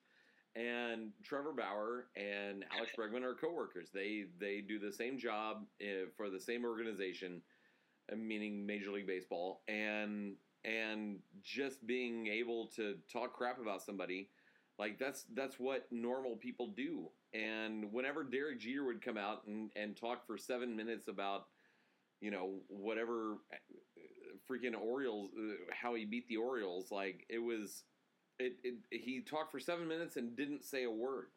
[0.56, 3.90] and Trevor Bauer and Alex Bregman are coworkers.
[3.94, 7.42] They they do the same job uh, for the same organization,
[8.12, 14.30] uh, meaning Major League Baseball, and and just being able to talk crap about somebody,
[14.78, 17.10] like that's that's what normal people do.
[17.36, 21.48] And whenever Derek Jeter would come out and, and talk for seven minutes about,
[22.22, 23.58] you know, whatever uh,
[24.50, 27.84] freaking Orioles, uh, how he beat the Orioles, like it was,
[28.40, 31.28] it, it he talked for seven minutes and didn't say a word.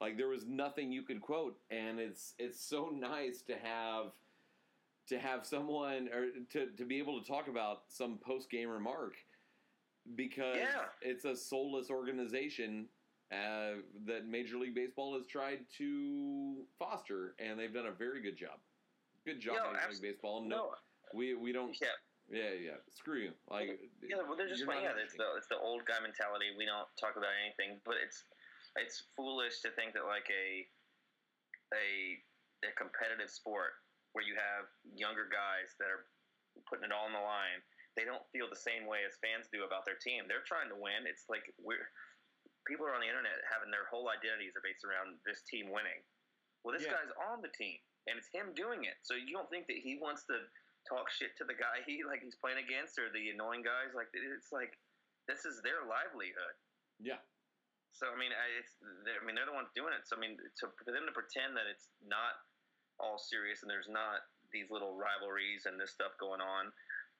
[0.00, 4.12] Like there was nothing you could quote, and it's it's so nice to have
[5.08, 9.14] to have someone or to, to be able to talk about some post game remark
[10.14, 10.84] because Yeah.
[11.02, 12.86] it's a soulless organization
[13.30, 18.36] uh, that Major League Baseball has tried to foster, and they've done a very good
[18.36, 18.56] job.
[19.26, 20.40] Good job, Yeah, Major League Baseball.
[20.42, 20.64] No, No,
[21.12, 21.76] we we don't.
[21.80, 21.92] yeah,
[22.32, 22.78] Yeah, yeah.
[22.88, 23.32] Screw you.
[23.50, 24.24] Like, yeah.
[24.24, 24.96] Well, they're just not yeah.
[24.96, 26.56] It's the it's the old guy mentality.
[26.56, 28.24] We don't talk about anything, but it's
[28.76, 30.64] it's foolish to think that like a
[31.76, 32.16] a
[32.64, 33.76] a competitive sport
[34.12, 36.08] where you have younger guys that are
[36.64, 37.60] putting it all on the line.
[37.92, 40.24] They don't feel the same way as fans do about their team.
[40.30, 41.04] They're trying to win.
[41.04, 41.90] It's like we're
[42.68, 46.04] people are on the internet having their whole identities are based around this team winning.
[46.62, 47.00] Well, this Yeah.
[47.00, 49.00] guy's on the team, and it's him doing it.
[49.02, 50.36] So you don't think that he wants to
[50.86, 53.94] talk shit to the guy he like he's playing against or the annoying guys?
[53.96, 54.76] Like it's like
[55.26, 56.54] this is their livelihood.
[57.00, 57.20] yeah.
[57.92, 60.06] So I mean, I, it's I mean they're the ones doing it.
[60.06, 62.36] So I mean, to, for them to pretend that it's not
[63.00, 66.72] all serious and there's not these little rivalries and this stuff going on.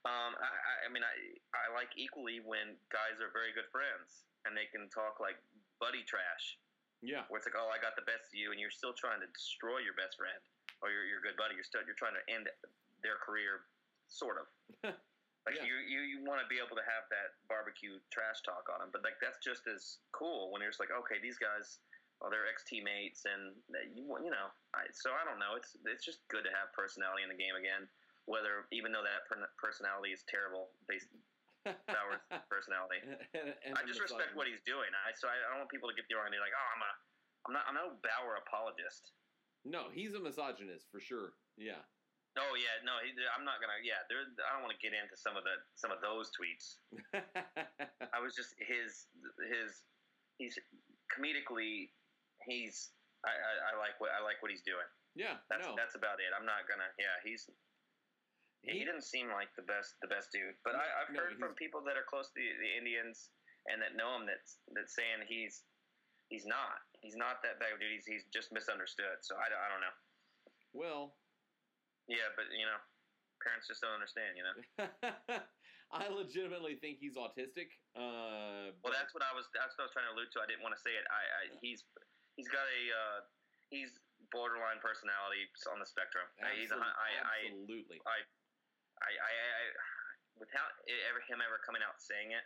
[0.07, 1.15] Um, I, I mean, I
[1.55, 5.37] I like equally when guys are very good friends and they can talk like
[5.83, 6.59] buddy trash,
[7.03, 7.27] Yeah.
[7.29, 9.29] where it's like, oh, I got the best of you, and you're still trying to
[9.35, 10.39] destroy your best friend
[10.83, 11.59] or your your good buddy.
[11.59, 12.47] You're still you're trying to end
[13.03, 13.67] their career,
[14.11, 14.47] sort of.
[15.47, 15.71] Like Yeah.
[15.71, 18.93] you, you, you want to be able to have that barbecue trash talk on them,
[18.93, 21.81] but like that's just as cool when you're just like, okay, these guys,
[22.21, 23.57] well, they're ex teammates, and
[23.97, 25.57] you, you know, I, so I don't know.
[25.57, 27.89] It's it's just good to have personality in the game again.
[28.29, 29.25] Whether even though that
[29.57, 31.09] personality is terrible, based
[31.65, 32.21] Bauer's
[32.53, 33.01] personality,
[33.33, 34.89] And- and I just respect what he's doing.
[34.93, 36.83] I so I, I don't want people to get the wrong idea like, oh, I'm
[36.85, 36.93] a,
[37.49, 39.17] I'm not, I'm no Bauer apologist.
[39.65, 41.33] No, he's a misogynist for sure.
[41.57, 41.81] Yeah.
[42.39, 43.81] Oh yeah, no, he, I'm not gonna.
[43.83, 44.23] Yeah, there.
[44.23, 46.79] I don't want to get into some of the some of those tweets.
[48.15, 49.09] I was just his
[49.51, 49.83] his
[50.39, 50.55] he's
[51.11, 51.91] comedically
[52.47, 52.95] he's
[53.27, 54.87] I, I, I like what I like what he's doing.
[55.19, 55.43] yeah.
[55.51, 55.75] That's no.
[55.75, 56.31] that's about it.
[56.31, 57.51] I'm not gonna yeah he's
[58.63, 60.57] he, He- didn't seem like the best the best dude.
[60.65, 63.31] But No, I, I've no, heard from people that are close to the, the Indians
[63.71, 65.63] and that know him that's that's saying he's
[66.29, 67.95] he's not he's not that bad of a dude.
[67.95, 69.23] He's he's just misunderstood.
[69.23, 69.97] So I, don't- I don't know.
[70.75, 71.03] well,
[72.09, 72.79] Yeah, but you know
[73.45, 74.35] parents just don't understand.
[74.35, 74.57] You know.
[75.89, 77.73] I legitimately think he's autistic.
[77.97, 79.49] Uh, Well, that's what I was.
[79.57, 80.45] That's what I was trying to allude to.
[80.45, 81.07] I didn't want to say it.
[81.09, 81.87] I, I he's
[82.37, 83.19] he's got a uh,
[83.73, 83.97] he's
[84.29, 86.29] borderline personality on the spectrum.
[86.53, 88.05] He's a, I, I, absolutely.
[88.05, 88.21] I,
[89.03, 89.63] I, I, I,
[90.39, 92.45] without it ever him ever coming out saying it,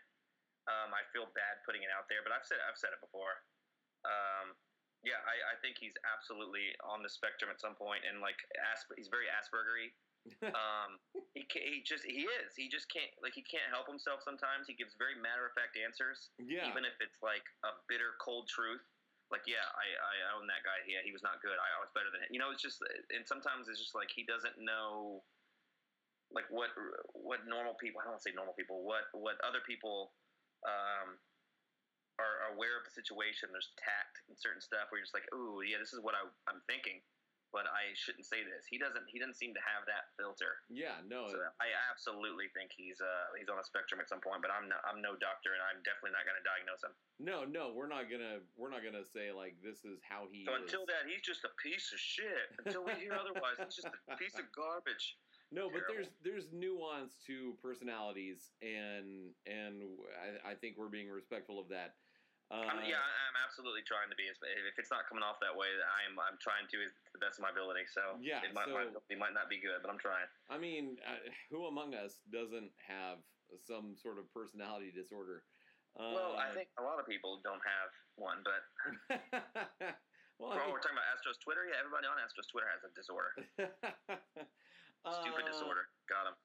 [0.69, 2.23] um, I feel bad putting it out there.
[2.25, 3.43] But I've said I've said it before.
[4.05, 4.57] Um,
[5.03, 8.95] yeah, I, I think he's absolutely on the spectrum at some point, and like Asper,
[8.95, 9.91] he's very Aspergery.
[10.55, 11.03] um,
[11.35, 12.55] he ca he just he is.
[12.55, 14.23] He just can't like he can't help himself.
[14.23, 16.63] Sometimes he gives very matter of fact answers yeah.
[16.71, 18.87] even if it's like a bitter cold truth
[19.33, 21.89] like yeah i, I own that guy yeah he was not good i, I was
[21.97, 25.25] better than him you know it's just and sometimes it's just like he doesn't know
[26.35, 26.73] like what
[27.13, 30.13] what normal people i don't say normal people what what other people
[30.65, 31.17] um
[32.21, 35.29] are, are aware of the situation there's tact and certain stuff where you're just like
[35.33, 37.01] ooh yeah this is what I, i'm thinking
[37.53, 41.05] but i shouldn't say this he doesn't he doesn't seem to have that filter yeah.
[41.05, 41.29] No.
[41.29, 44.73] so I absolutely think he's uh, he's on a spectrum at some point, but I'm
[44.73, 46.95] not, I'm no doctor, and I'm definitely not going to diagnose him.
[47.21, 47.45] no.
[47.45, 47.77] No.
[47.77, 48.41] We're not gonna.
[48.57, 50.49] We're not gonna say like this is how he.
[50.49, 50.65] So is.
[50.65, 52.49] until that, he's just a piece of shit.
[52.65, 55.21] Until we hear otherwise, he's just a piece of garbage.
[55.53, 55.93] No, but Terrible.
[55.93, 59.85] there's there's nuance to personalities, and and
[60.17, 61.93] I, I think we're being respectful of that.
[62.49, 64.29] Uh, I'm, yeah, I'm absolutely trying to be.
[64.29, 64.41] If
[64.81, 67.53] it's not coming off that way, I'm I'm trying to to the best of my
[67.53, 67.85] ability.
[67.93, 70.25] So Yeah, it might, so- might it might not be good, but I'm trying.
[70.49, 71.21] I mean, uh,
[71.53, 73.21] who among us doesn't have
[73.69, 75.45] some sort of personality disorder?
[76.01, 78.65] Uh, well, I think a lot of people don't have one, but
[80.41, 81.69] well, I we're talking about Astros Twitter.
[81.69, 83.33] Yeah, everybody on Astros Twitter has a disorder.
[85.11, 85.89] Stupid Uh, disorder.
[86.09, 86.35] Got him.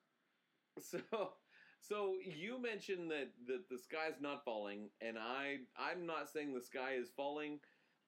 [0.79, 1.33] So,
[1.81, 6.61] so you mentioned that that the sky's not falling, and I I'm not saying the
[6.61, 7.59] sky is falling,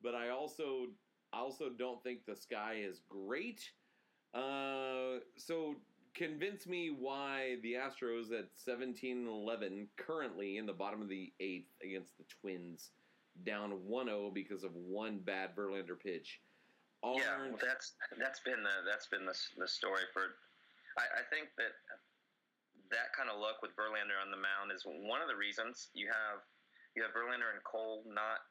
[0.03, 0.87] but I also
[1.33, 3.71] I also don't think the sky is great.
[4.35, 5.75] Uh, so
[6.13, 12.17] convince me why the Astros at 17-11 currently in the bottom of the eighth against
[12.17, 12.91] the Twins,
[13.43, 16.39] down 1-0 because of one bad Verlander pitch.
[17.03, 20.35] Yeah, well, that's that's been the that's been the, the story for.
[20.99, 21.71] I, I think that
[22.91, 26.11] that kind of luck with Verlander on the mound is one of the reasons you
[26.11, 26.43] have
[26.97, 28.43] you have Verlander and Cole not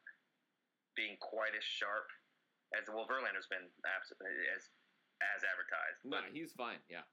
[0.96, 2.08] being quite as sharp
[2.72, 3.04] as well.
[3.04, 4.64] Verlander's been absolutely as
[5.20, 6.80] as advertised, no, but he's fine.
[6.88, 7.04] Yeah,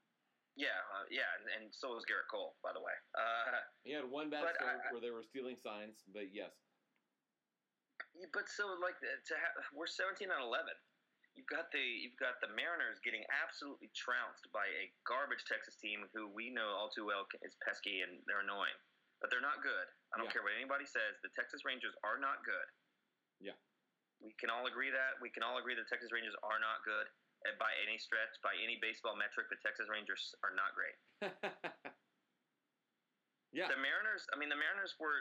[0.56, 2.94] yeah, uh, yeah, and, and so is Gerrit Cole, by the way.
[3.12, 6.54] Uh, he had one bad start I- where they were stealing signs, but yes.
[8.32, 10.72] But so like to have we're seventeen and eleven.
[11.36, 16.08] You've got the you've got the Mariners getting absolutely trounced by a garbage Texas team
[16.16, 18.72] who we know all too well is pesky and they're annoying,
[19.20, 19.86] but they're not good.
[20.12, 20.40] I don't Yeah.
[20.40, 21.20] care what anybody says.
[21.20, 22.68] The Texas Rangers are not good.
[23.38, 23.56] Yeah.
[24.24, 25.20] we can all agree that.
[25.20, 27.04] We can all agree the Texas Rangers are not good
[27.44, 29.52] uh, by any stretch, by any baseball metric.
[29.52, 30.96] The Texas Rangers are not great.
[33.52, 35.20] yeah, The Mariners, I mean, the Mariners were.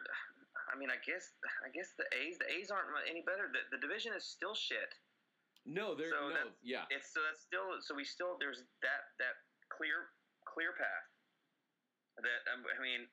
[0.71, 3.51] I mean, I guess, I guess the A's, the A's aren't any better.
[3.51, 4.95] The, the division is still shit.
[5.65, 9.35] No, there, So no, yeah, it's so that's still so we still there's that that
[9.73, 10.13] clear
[10.45, 11.07] clear path
[12.21, 13.09] that um, I mean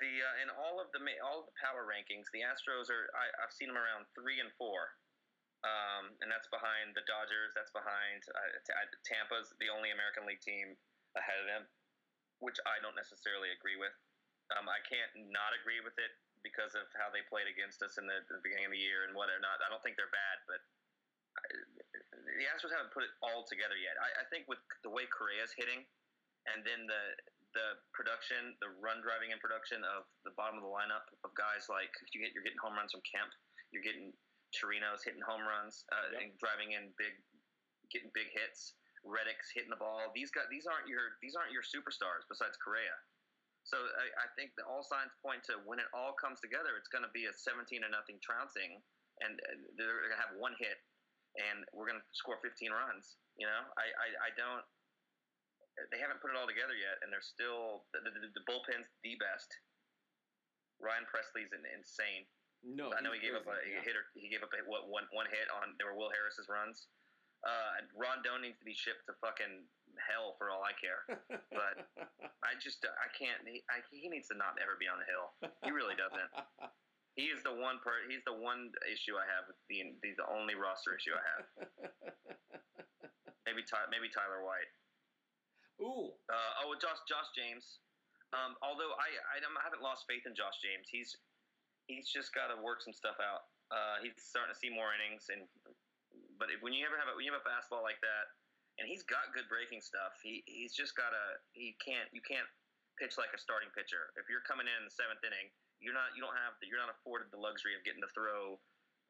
[0.00, 3.28] the uh, in all of the all of the power rankings the Astros are I,
[3.44, 4.96] I've seen them around three and four
[5.60, 10.74] um, and that's behind the Dodgers that's behind uh, Tampa's the only American League team
[11.14, 11.68] ahead of them
[12.40, 13.92] which I don't necessarily agree with
[14.56, 16.10] um, I can't not agree with it
[16.42, 19.12] because of how they played against us in the, the beginning of the year and
[19.12, 19.60] whether or not.
[19.60, 20.60] I don't think they're bad, but
[22.40, 24.00] the Astros haven't put it all together yet.
[24.00, 25.84] I, I think with the way Correa's hitting,
[26.48, 27.02] and then the
[27.50, 31.66] the production, the run driving and production of the bottom of the lineup of guys
[31.66, 33.34] like you get, you're getting home runs from Kemp,
[33.74, 34.14] you're getting
[34.54, 36.22] Chirinos hitting home runs uh, yep.
[36.22, 37.14] and driving in big,
[37.90, 38.78] getting big hits.
[39.02, 40.12] Reddick's hitting the ball.
[40.12, 42.94] These guys, these aren't your these aren't your superstars besides Correa.
[43.64, 47.04] So I, I think all signs point to when it all comes together, it's going
[47.04, 48.80] to be a 17 to nothing trouncing,
[49.24, 49.36] and
[49.76, 50.80] they're going to have one hit,
[51.38, 53.18] and we're going to score 15 runs.
[53.38, 54.64] You know, I, I, I don't.
[55.94, 59.16] They haven't put it all together yet, and they're still the, the, the bullpen's the
[59.16, 59.48] best.
[60.82, 62.28] Ryan Pressly's insane.
[62.60, 63.80] No, I know he gave up a yeah.
[63.80, 66.48] hit or he gave up a, what one one hit on there were Will Harris's
[66.52, 66.92] runs.
[67.40, 69.64] Uh, Rondon needs to be shipped to fucking
[69.96, 71.24] hell for all I care.
[71.48, 71.88] But
[72.44, 73.40] I just I can't.
[73.48, 75.26] He, I, he needs to not ever be on the hill.
[75.64, 76.28] He really doesn't.
[77.18, 78.06] he is the one part.
[78.06, 79.50] He's the one issue I have.
[79.50, 81.44] The he's the only roster issue I have.
[83.46, 84.70] maybe Ty, maybe Tyler White.
[85.82, 86.14] Ooh.
[86.30, 87.82] Uh, oh, Josh Josh James.
[88.30, 90.86] Um, although I, I I haven't lost faith in Josh James.
[90.86, 91.18] He's
[91.90, 93.50] he's just got to work some stuff out.
[93.74, 95.50] Uh, he's starting to see more innings, and
[96.38, 98.30] but if, when you ever have a, when you have a fastball like that,
[98.78, 101.24] and he's got good breaking stuff, he he's just got to
[101.58, 102.46] he can't you can't
[102.98, 104.14] pitch like a starting pitcher.
[104.14, 106.80] If you're coming in in the seventh inning, you're not you don't have the, you're
[106.80, 108.60] not afforded the luxury of getting to throw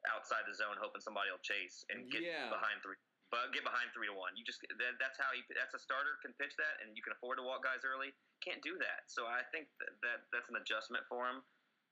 [0.09, 2.49] outside the zone, hoping somebody will chase and get yeah.
[2.49, 2.97] behind three.
[3.29, 4.35] But get behind three to one.
[4.35, 5.47] You just that, that's how you.
[5.55, 8.11] That's a starter can pitch that, and you can afford to walk guys early.
[8.43, 9.07] Can't do that.
[9.07, 11.39] So I think that, that that's an adjustment for him.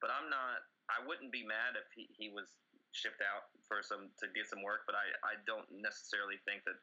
[0.04, 0.68] But I'm not.
[0.92, 2.52] I wouldn't be mad if he, he was
[2.92, 6.76] shipped out for some to get some work, but I, I don't necessarily think that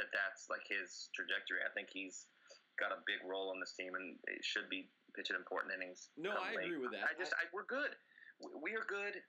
[0.00, 1.60] that that's like his trajectory.
[1.60, 2.32] I think he's
[2.80, 6.12] got a big role on this team and it should be pitching important innings.
[6.16, 6.72] No, I late.
[6.72, 7.08] agree with that.
[7.08, 7.94] I just I, we're good.
[8.40, 9.20] We are good.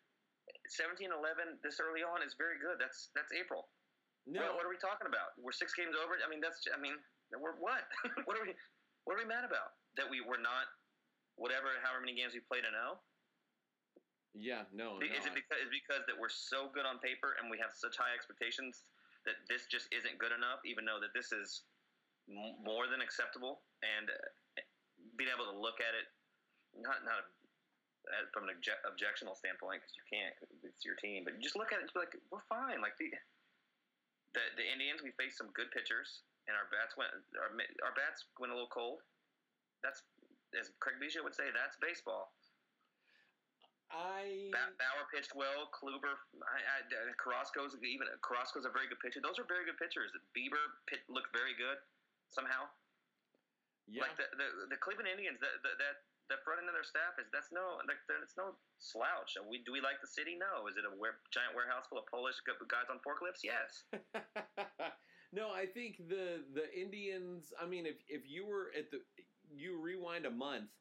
[0.76, 2.76] 17-11 this early on is very good.
[2.76, 3.72] That's that's April.
[4.24, 5.36] No, what, what are we talking about?
[5.36, 6.16] We're six games over.
[6.20, 6.96] I mean, that's I mean,
[7.36, 7.84] we're what?
[8.28, 8.56] what are we?
[9.04, 9.76] What are we mad about?
[10.00, 10.72] That we were not
[11.36, 13.02] whatever, however many games we played in O.
[14.34, 14.98] Yeah, no.
[14.98, 17.70] Is no, it because, is because that we're so good on paper and we have
[17.78, 18.90] such high expectations
[19.30, 21.64] that this just isn't good enough, even though that this is
[22.28, 24.18] m- more than acceptable, and uh,
[25.18, 26.08] being able to look at it,
[26.78, 31.38] not not a, from an obje- objectional standpoint, because you can't, it's your team, but
[31.38, 32.84] you just look at it and be like, we're fine.
[32.84, 33.12] Like the
[34.34, 37.54] the, the Indians, we faced some good pitchers, and our bats went our,
[37.86, 39.06] our bats went a little cold.
[39.86, 40.02] That's
[40.58, 42.34] as Craig Biggio would say, that's baseball.
[43.94, 45.70] I Bauer pitched well.
[45.70, 49.22] Kluber, I, I, Carrasco's even Carrasco's a very good pitcher.
[49.22, 50.10] Those are very good pitchers.
[50.34, 51.78] Bieber pit, looked very good
[52.34, 52.66] somehow.
[53.88, 54.08] Yeah.
[54.08, 55.96] Like the, the, the Cleveland Indians, that that
[56.32, 59.36] that front end of their staff is that's no like it's no slouch.
[59.36, 60.40] And We do we like the city?
[60.40, 60.68] No.
[60.72, 60.94] Is it a
[61.30, 63.44] giant warehouse full of Polish guys on forklifts?
[63.44, 63.84] Yes.
[65.36, 67.52] no, I think the the Indians.
[67.60, 69.04] I mean, if if you were at the
[69.52, 70.72] you rewind a month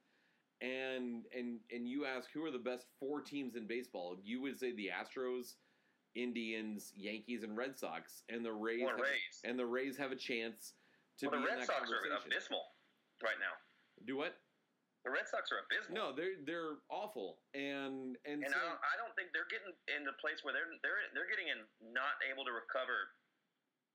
[0.62, 4.59] and and and you ask who are the best four teams in baseball, you would
[4.59, 5.59] say the Astros,
[6.15, 9.43] Indians, Yankees, and Red Sox, and the Rays, have, Rays.
[9.45, 10.75] and the Rays have a chance
[11.19, 12.12] to well, be the Red in that Sox conversation.
[12.15, 12.62] are abysmal
[13.23, 13.55] right now.
[14.05, 14.37] Do what?
[15.03, 15.99] The Red Sox are abysmal.
[15.99, 19.75] No, they're they're awful, and and, and so, I, don't, I don't think they're getting
[19.91, 23.11] in the place where they're they're they're getting in not able to recover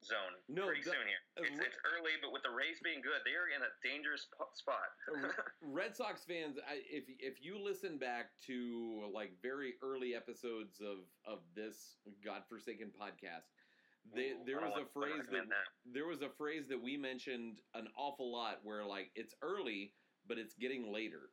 [0.05, 1.23] zone no, pretty the, soon here.
[1.39, 4.29] Uh, it's, it's, early, but with the Rays being good, they are in a dangerous
[4.53, 4.91] spot.
[5.09, 5.31] Uh,
[5.63, 11.07] Red Sox fans, I, if if you listen back to like very early episodes of
[11.25, 13.47] of this godforsaken podcast,
[14.15, 17.87] they, there was a phrase that, that there was a phrase that we mentioned an
[17.97, 19.91] awful lot where like it's early,
[20.27, 21.29] but it's getting later.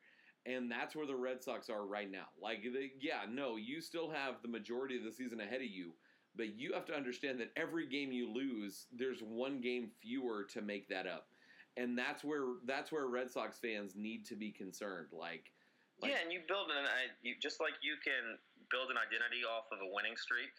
[0.47, 2.27] And that's where the Red Sox are right now.
[2.41, 5.93] Like, they, yeah, no, you still have the majority of the season ahead of you,
[6.37, 10.61] but you have to understand that every game you lose, there's one game fewer to
[10.61, 11.29] make that up.
[11.77, 15.09] And that's where that's where Red Sox fans need to be concerned.
[15.11, 15.51] Like,
[16.01, 16.87] like yeah, and you build an
[17.23, 18.39] you, just like you can
[18.71, 20.55] build an identity off of a winning streak,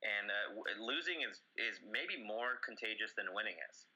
[0.00, 3.88] and uh, losing is is maybe more contagious than winning is.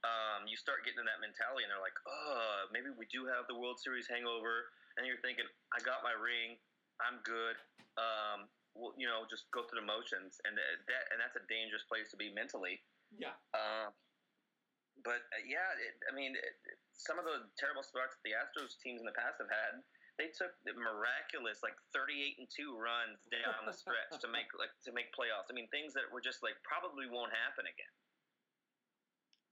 [0.00, 3.44] Um, you start getting in that mentality, and they're like, "Oh, maybe we do have
[3.48, 6.56] the World Series hangover," and you're thinking, "I got my ring,
[7.00, 7.56] I'm good."
[8.00, 11.84] Um, well, you know, just go through the motions, and that and that's a dangerous
[11.84, 12.80] place to be mentally.
[13.12, 13.36] Yeah.
[13.52, 13.90] Uh,
[15.04, 16.56] but uh, yeah, it, I mean, it,
[16.92, 19.80] some of the terrible starts the Astros teams in the past have had,
[20.20, 24.68] they took the miraculous like 38 and two runs down the stretch to make like
[24.84, 25.48] to make playoffs.
[25.48, 27.94] I mean, things that were just like probably won't happen again.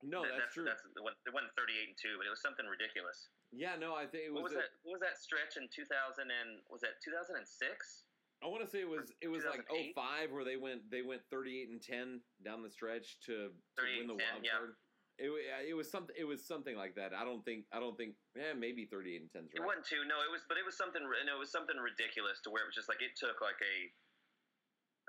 [0.04, 0.62] No, That- that's, true.
[0.68, 3.30] That's it wasn't- it wasn't 38 and two, but it was something ridiculous.
[3.50, 4.52] yeah, no, I think it What was.
[4.52, 4.70] was a- that?
[4.84, 8.04] What was that stretch in 2000 and was that 2006?
[8.40, 9.94] I want to say it was it was like 2008?
[9.96, 14.06] 05 where they went they went 38 and 10 down the stretch to, to win
[14.06, 14.76] the and 10, wild card.
[15.18, 15.34] It,
[15.66, 17.10] it was something it was something like that.
[17.10, 19.74] I don't think I don't think yeah maybe 38 and 10 is It right.
[19.74, 20.02] wasn't two.
[20.06, 21.02] No, it was, but it was something.
[21.02, 23.76] It was something ridiculous to where it was just like it took like a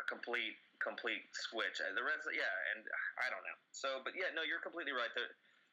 [0.01, 1.77] a complete complete switch.
[1.77, 2.81] The rest, yeah, and
[3.21, 3.57] I don't know.
[3.69, 5.11] So, but yeah, no, you're completely right.
[5.13, 5.27] The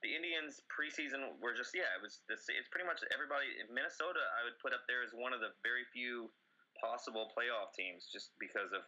[0.04, 2.44] the Indians preseason were just yeah, it was this.
[2.52, 3.48] It's pretty much everybody.
[3.72, 6.28] Minnesota, I would put up there as one of the very few
[6.76, 8.84] possible playoff teams, just because of.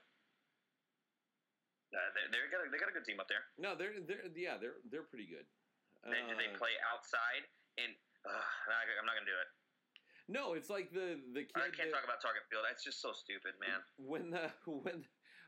[1.88, 3.48] Uh, they they got a, they got a good team up there.
[3.56, 5.46] No, they're they're yeah they're they're pretty good.
[6.04, 7.48] They, they Uh, play outside,
[7.80, 7.92] and
[8.28, 8.30] uh,
[9.00, 9.50] I'm not gonna do it.
[10.28, 12.64] no, it's like the the kid I can't that- talk about Target Field.
[12.68, 13.80] That's just so stupid, man.
[13.96, 15.04] when the when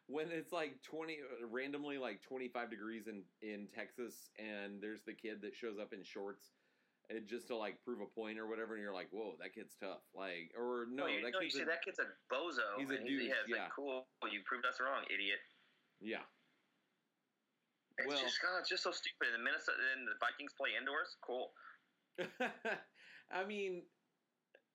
[0.08, 1.20] when it's like 20
[1.52, 6.02] randomly like 25 degrees in in Texas and there's the kid that shows up in
[6.02, 6.50] shorts
[7.10, 9.76] and just to like prove a point or whatever and you're like whoa that kid's
[9.78, 12.10] tough like or no, No, you, that no, you kid's see a- that kid's a
[12.26, 12.74] bozo.
[12.78, 14.08] he's a douche, yeah, like cool.
[14.26, 15.38] You proved us wrong, idiot.
[16.00, 16.24] Yeah
[17.98, 19.34] It's Well- just God, it's just so stupid.
[19.34, 21.16] And Minnesota and the Vikings play indoors.
[21.20, 21.52] Cool.
[23.30, 23.82] I mean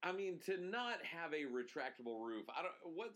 [0.04, 3.14] I mean to not have a retractable roof I don't what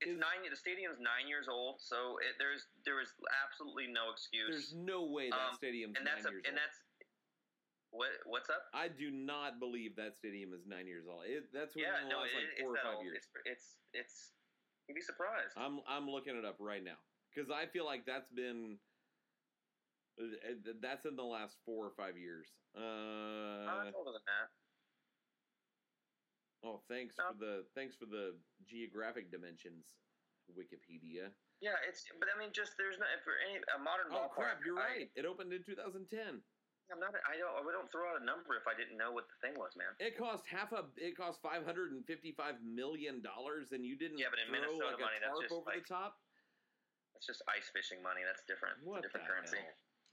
[0.00, 0.44] It's Is- nine.
[0.48, 3.08] The stadium's nine years old, so it, there's there is
[3.44, 4.52] absolutely no excuse.
[4.52, 6.60] there's no way that Um, stadium's and nine that's a, years and old.
[6.60, 6.78] that's
[7.96, 8.68] what what's up?
[8.76, 11.24] I do not believe that stadium is nine years old.
[11.24, 13.04] It, that's yeah, no, last it, like four or five old.
[13.08, 13.24] years.
[13.24, 14.35] It's it's it's.
[14.88, 15.54] You'd be surprised.
[15.56, 16.98] I'm I'm looking it up right now
[17.34, 18.78] because I feel like that's been
[20.20, 20.24] uh,
[20.80, 22.46] that's in the last four or five years.
[22.76, 24.48] Uh, it's older than that.
[26.64, 27.32] oh, thanks No.
[27.32, 29.96] for the thanks for the geographic dimensions,
[30.54, 31.30] Wikipedia.
[31.60, 32.04] Yeah, it's.
[32.20, 34.34] But I mean, just there's not for any a modern Oh ballpark.
[34.34, 35.10] crap, you're I- right.
[35.16, 36.42] It opened in 2010.
[36.92, 37.14] I'm not.
[37.26, 37.50] I don't.
[37.50, 39.90] I don't throw out a number if I didn't know what the thing was, man.
[39.98, 40.86] It cost half a.
[40.94, 42.06] It cost 555
[42.62, 45.82] million dollars, and you didn't Yeah, but in Minnesota like money, that's just over like-
[45.82, 46.22] the top.
[47.18, 48.22] It's just ice fishing money.
[48.22, 48.76] That's different.
[48.84, 49.62] What it's a different currency.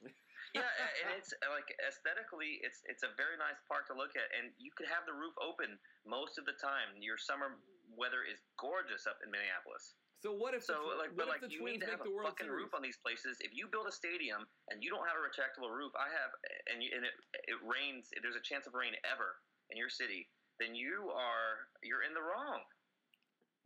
[0.55, 0.63] yeah,
[1.03, 4.55] and it's uh, like aesthetically, it's it's a very nice park to look at, and
[4.55, 5.75] you could have the roof open
[6.07, 6.95] most of the time.
[7.03, 7.59] Your summer
[7.93, 9.99] weather is gorgeous up in Minneapolis.
[10.23, 11.91] So what if So the, like, what but if like the you Twins need to
[11.91, 12.63] make have the a World fucking Series?
[12.63, 13.35] roof on these places.
[13.43, 16.31] If you build a stadium and you don't have a retractable roof, I have,
[16.71, 17.11] and you, and it
[17.51, 18.07] it rains.
[18.23, 20.31] There's a chance of rain ever in your city.
[20.63, 22.63] Then you are you're in the wrong.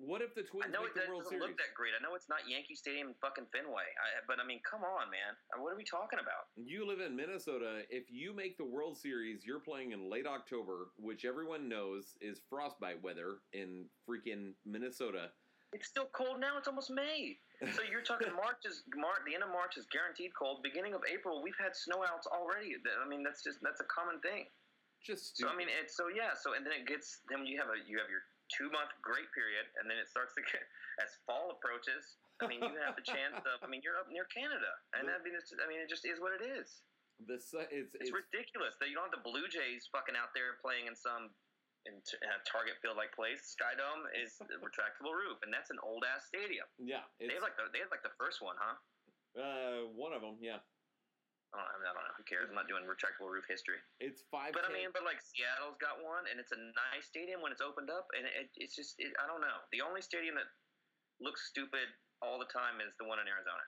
[0.01, 1.41] What if the Twins I know make it the doesn't Series?
[1.41, 1.93] look that great.
[1.97, 3.85] I know it's not Yankee Stadium in fucking Fenway.
[3.97, 5.33] I, but I mean, come on, man.
[5.57, 6.49] What are we talking about?
[6.57, 7.81] You live in Minnesota.
[7.89, 12.41] If you make the World Series, you're playing in late October, which everyone knows is
[12.49, 15.33] frostbite weather in freaking Minnesota.
[15.77, 16.57] It's still cold now.
[16.57, 17.37] It's almost May.
[17.61, 19.21] So you're talking March is March.
[19.29, 20.65] The end of March is guaranteed cold.
[20.65, 22.73] Beginning of April, we've had snowouts already.
[22.81, 24.49] I mean, that's just that's a common thing.
[25.05, 25.45] Just So.
[25.45, 26.33] I mean, it's so yeah.
[26.33, 29.29] So and then it gets then you have a you have your two month great
[29.37, 30.65] period, and then it starts to get
[31.05, 32.17] as fall approaches.
[32.41, 33.61] I mean, you have the chance of.
[33.61, 36.17] I mean, you're up near Canada, and I mean, it's, I mean, it just is
[36.21, 36.81] what it is.
[37.25, 40.33] the su- it's, It's, it's ridiculous that you don't have the Blue Jays fucking out
[40.37, 41.33] there playing in some
[41.87, 43.55] in, t- in a Target field like place.
[43.55, 46.67] Skydome is a retractable roof, and that's an old ass stadium.
[46.77, 47.07] yeah.
[47.17, 48.75] They have like the they have like the first one, huh?
[49.39, 50.35] uh, one of them.
[50.41, 50.59] Yeah,
[51.53, 52.15] I don't, know, I don't know.
[52.19, 52.49] Who cares?
[52.51, 53.79] I'm not doing retractable roof history.
[54.03, 54.51] it's five.
[54.51, 57.63] But I mean, but like Seattle's got one, and it's a nice stadium when it's
[57.63, 59.63] opened up, and it, it's just it, I don't know.
[59.71, 60.49] The only stadium that
[61.23, 61.87] looks stupid
[62.21, 63.63] all the time is the one in Arizona,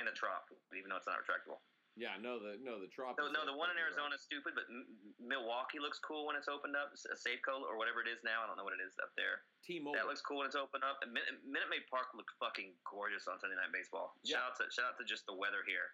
[0.00, 1.60] and the Trop, even though it's not retractable.
[1.96, 3.20] Yeah, no, the no the trop.
[3.20, 4.88] No, no, the one in Arizona is stupid, but M-
[5.20, 6.88] Milwaukee looks cool when it's opened up.
[6.96, 9.44] A Safeco or whatever it is now, I don't know what it is up there.
[9.66, 9.94] T-Mobile.
[10.00, 10.98] That looks cool when it's opened up.
[11.04, 14.16] And Min- Minute Maid Park looked fucking gorgeous on Sunday Night Baseball.
[14.24, 14.40] Yeah.
[14.40, 15.92] Shout out to shout out to just the weather here,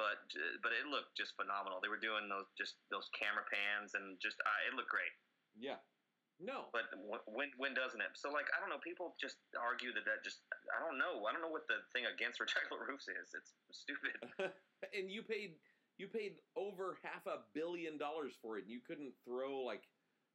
[0.00, 0.24] but
[0.64, 1.78] but it looked just phenomenal.
[1.84, 5.12] They were doing those just those camera pans and just uh, it looked great.
[5.60, 5.78] yeah.
[6.42, 6.66] No.
[6.74, 6.90] But
[7.26, 8.14] when when doesn't it?
[8.14, 8.82] So like I don't know.
[8.82, 11.26] People just argue that that just I don't know.
[11.26, 13.34] I don't know what the thing against retractable roofs is.
[13.34, 14.18] It's stupid.
[14.96, 15.56] and you paid
[15.98, 19.86] you paid over half a billion dollars for it and you couldn't throw like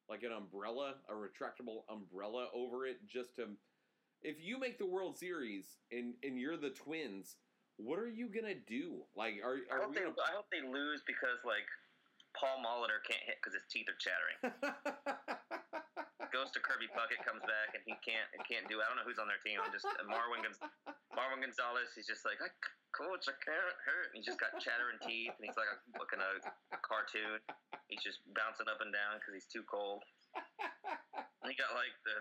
[0.08, 3.45] like an umbrella a retractable umbrella over it just to
[4.24, 7.36] if you make the world series and and you're the twins
[7.76, 10.47] what are you gonna do like are, I are hope we they gonna I hope
[10.52, 11.68] they lose because like
[12.38, 14.54] Paul Molitor can't hit because his teeth are chattering.
[16.50, 18.82] To Kirby Puckett, comes back, and he can't he can't do.
[18.82, 19.62] I don't know who's on their team.
[19.62, 20.66] I'm just uh, Marwin Gonz-
[21.14, 21.93] Marwin Gonzalez.
[21.93, 22.41] He's just like,
[22.89, 24.10] coach, I can't hurt.
[24.10, 26.41] And he's just got chattering teeth, and he's like a, looking a
[26.82, 27.38] cartoon.
[27.86, 30.02] He's just bouncing up and down because he's too cold.
[31.45, 32.18] And he got like the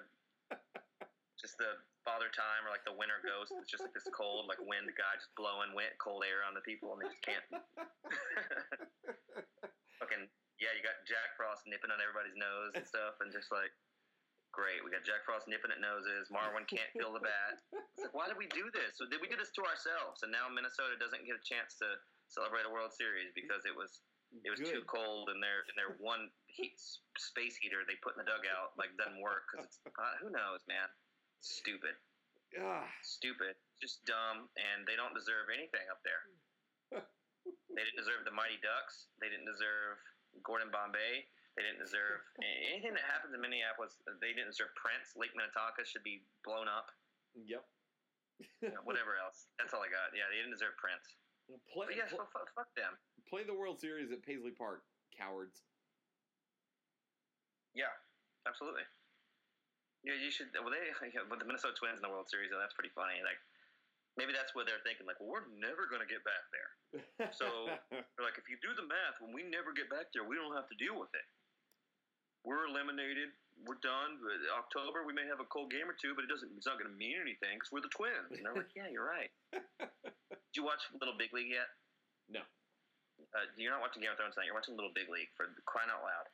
[1.41, 3.55] just the Father Time or like the Winter Ghost.
[3.57, 6.64] It's just like this cold, like wind guy just blowing wind, cold air on the
[6.66, 7.47] people, and they just can't.
[10.03, 10.24] Fucking
[10.59, 13.70] yeah, you got Jack Frost nipping on everybody's nose and stuff, and just like
[14.59, 16.26] great, we got Jack Frost nipping at noses.
[16.34, 17.62] Marwin can't feel the bat.
[17.94, 18.98] It's like, why did we do this?
[18.98, 20.26] So did we do this to ourselves?
[20.26, 21.86] And now Minnesota doesn't get a chance to
[22.26, 24.02] celebrate a World Series because it was
[24.44, 26.76] it was too cold and their and their one heat,
[27.16, 30.61] space heater they put in the dugout like doesn't work because it's uh, who knows,
[30.66, 30.90] man.
[31.38, 31.94] Stupid,
[32.56, 36.24] Ah, stupid, just dumb, and they don't deserve anything up there.
[37.72, 39.06] they didn't deserve the Mighty Ducks.
[39.22, 40.00] They didn't deserve
[40.42, 41.28] Gordon Bombay.
[41.59, 42.22] They didn't deserve
[42.70, 43.98] anything that happens in Minneapolis.
[44.22, 45.18] They didn't deserve Prince.
[45.18, 46.94] Lake Minnetonka should be blown up.
[47.34, 47.66] yep.
[48.62, 49.50] You know, whatever else.
[49.59, 50.14] That's all I got.
[50.14, 51.18] Yeah, they didn't deserve Prince.
[51.74, 52.94] Play, But pl- fuck, fuck them.
[53.26, 55.66] play the World Series at Paisley Park, cowards.
[57.74, 57.90] Yeah,
[58.46, 58.86] absolutely.
[60.06, 60.54] Yeah, you should.
[60.54, 60.94] Well, they
[61.30, 63.18] with the Minnesota Twins in the World Series, though, that's pretty funny.
[63.26, 63.40] Like,
[64.14, 65.02] maybe that's what they're thinking.
[65.09, 66.70] Like, well, we're never going to get back there.
[67.34, 70.38] So- They're like, if you do the math, when we never get back there, we
[70.38, 71.26] don't have to deal with it.
[72.49, 73.36] We're eliminated.
[73.68, 74.16] We're done.
[74.57, 76.49] October, we may have a cold game or two, but it doesn't.
[76.57, 78.32] It's not going to mean anything because we're the Twins.
[78.32, 79.28] And they're like, yeah, you're right.
[79.82, 81.68] Did you watch Little Big League yet?
[82.32, 82.40] no.
[83.34, 84.46] Uh, you're not watching Game of Thrones tonight.
[84.46, 86.26] You're watching Little Big League for crying out loud.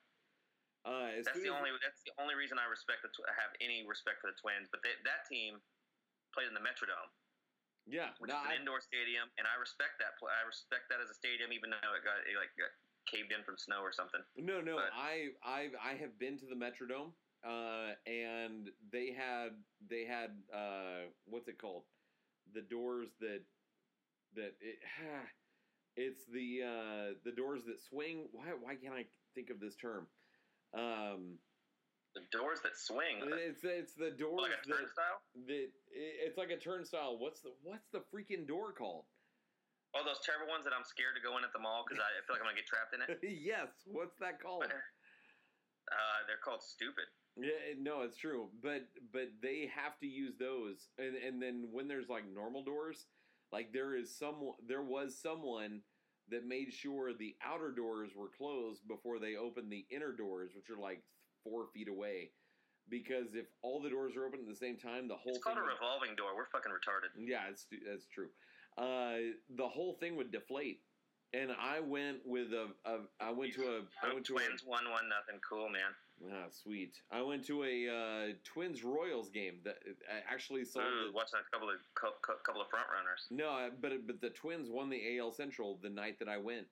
[0.84, 1.72] Uh, That's the only.
[1.80, 3.08] That's the only reason I respect the.
[3.08, 4.68] Tw- I have any respect for the Twins.
[4.68, 5.64] But they, that team
[6.36, 7.08] played in the Metrodome,
[7.88, 10.12] Yeah, which no, is an I- indoor stadium, and I respect that.
[10.20, 12.68] I respect that as a stadium, even though it got it like got
[13.06, 14.20] caved in from snow or something.
[14.36, 17.12] No, no, But- I, I, I have been to the Metrodome,
[17.46, 19.50] uh, and they had,
[19.88, 21.84] they had, uh, what's it called?
[22.54, 23.40] The doors that,
[24.36, 24.78] that it,
[25.96, 28.28] it's the, uh, the doors that swing.
[28.32, 30.06] Why, why can't I think of this term?
[30.74, 31.38] Um,
[32.14, 36.56] The doors that swing, it's, it's the doors like a that, that, it's like a
[36.58, 37.18] turnstile.
[37.18, 39.04] What's the, what's the freaking door called?
[39.94, 42.10] Oh, those terrible ones that I'm scared to go in at the mall because I,
[42.26, 43.14] feel like I'm gonna get trapped in it.
[43.46, 44.66] yes, what's that called?
[44.66, 47.06] Uh, they're called stupid.
[47.38, 51.86] Yeah, no, it's true, but but they have to use those, and and then when
[51.86, 53.06] there's like normal doors,
[53.50, 55.82] like there is some, there was someone
[56.30, 60.70] that made sure the outer doors were closed before they opened the inner doors, which
[60.70, 61.02] are like
[61.42, 62.30] four feet away,
[62.88, 65.56] because if all the doors are open at the same time, the whole It's called
[65.58, 66.34] thing a would- revolving door.
[66.34, 67.12] We're fucking retarded.
[67.18, 68.30] yeah, it's that's true.
[68.76, 70.80] Uh, the whole thing would deflate,
[71.32, 74.62] and I went with a, a I went to a I went to a Twins
[74.64, 75.40] one one nothing.
[75.48, 75.92] Cool man.
[76.32, 76.94] Ah, sweet.
[77.10, 79.76] I went to a uh, Twins Royals game that
[80.10, 80.80] I actually saw.
[80.80, 83.26] Ooh, The, watching a couple of cou- cou- couple of front runners.
[83.30, 86.66] no, but but the Twins won the AL Central the night that I went,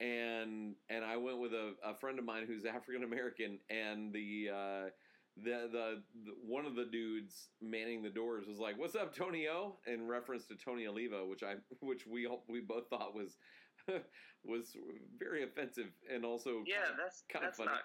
[0.00, 4.50] and and I went with a, a friend of mine who's African American, and the,
[4.52, 4.90] uh,
[5.36, 9.48] the the the one of the dudes manning the doors was like, "What's up, Tony
[9.48, 13.38] O?" in reference to Tony Oliva, which I which we all, we both thought was
[14.44, 14.76] was
[15.18, 17.70] very offensive and also Yeah, that's kinda funny.
[17.70, 17.84] not.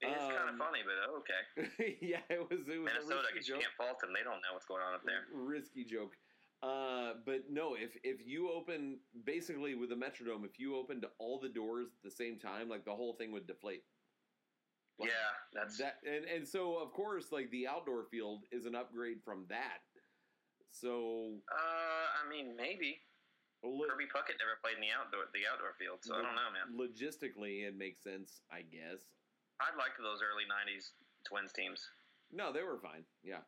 [0.00, 1.98] It's kind Um, of funny, but oh, okay.
[2.00, 3.62] yeah, it was it was Minnesota, I risky guess you joke.
[3.62, 4.12] can't fault them.
[4.12, 5.26] They don't know what's going on up there.
[5.32, 6.16] risky joke.
[6.62, 11.38] Uh, but no, if if you open basically with the Metrodome, if you opened all
[11.38, 13.84] the doors at the same time, like the whole thing would deflate.
[14.98, 18.74] Like, yeah, that's that, and and so of course, like the outdoor field is an
[18.74, 19.78] upgrade from that.
[20.74, 22.98] So Uh, I mean, maybe
[23.62, 26.50] lo- Kirby Puckett never played in the outdoor the outdoor field, so I don't know,
[26.50, 26.74] man.
[26.74, 29.06] logistically, it makes sense, I guess.
[29.62, 30.92] I liked those early '90s
[31.26, 31.82] Twins teams.
[32.30, 33.06] No, they were fine.
[33.22, 33.42] Yeah,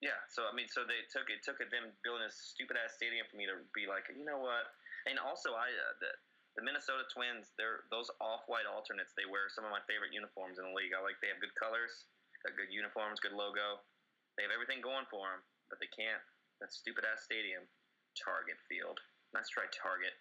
[0.00, 3.26] Yeah, so I mean, so they took it took them building a stupid ass stadium
[3.30, 4.70] for me to be like, you know what?
[5.06, 6.10] And also, I uh, the
[6.56, 9.16] the Minnesota Twins, they're those off white alternates.
[9.16, 10.92] They wear some of my favorite uniforms in the league.
[10.92, 12.08] I like they have good colors,
[12.44, 13.80] got good uniforms, good logo.
[14.36, 15.40] They have everything going for them,
[15.72, 16.20] but they can't.
[16.60, 17.64] That stupid ass stadium,
[18.20, 19.00] Target Field.
[19.32, 20.12] Let's try Target.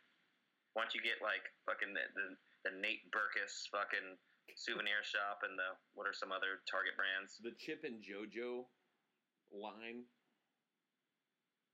[0.74, 2.28] Why don't you get like fucking the, the,
[2.64, 4.16] the Nate Berkus fucking
[4.56, 7.40] souvenir shop and the what are some other Target brands?
[7.44, 8.68] the Chip and JoJo
[9.52, 10.08] line.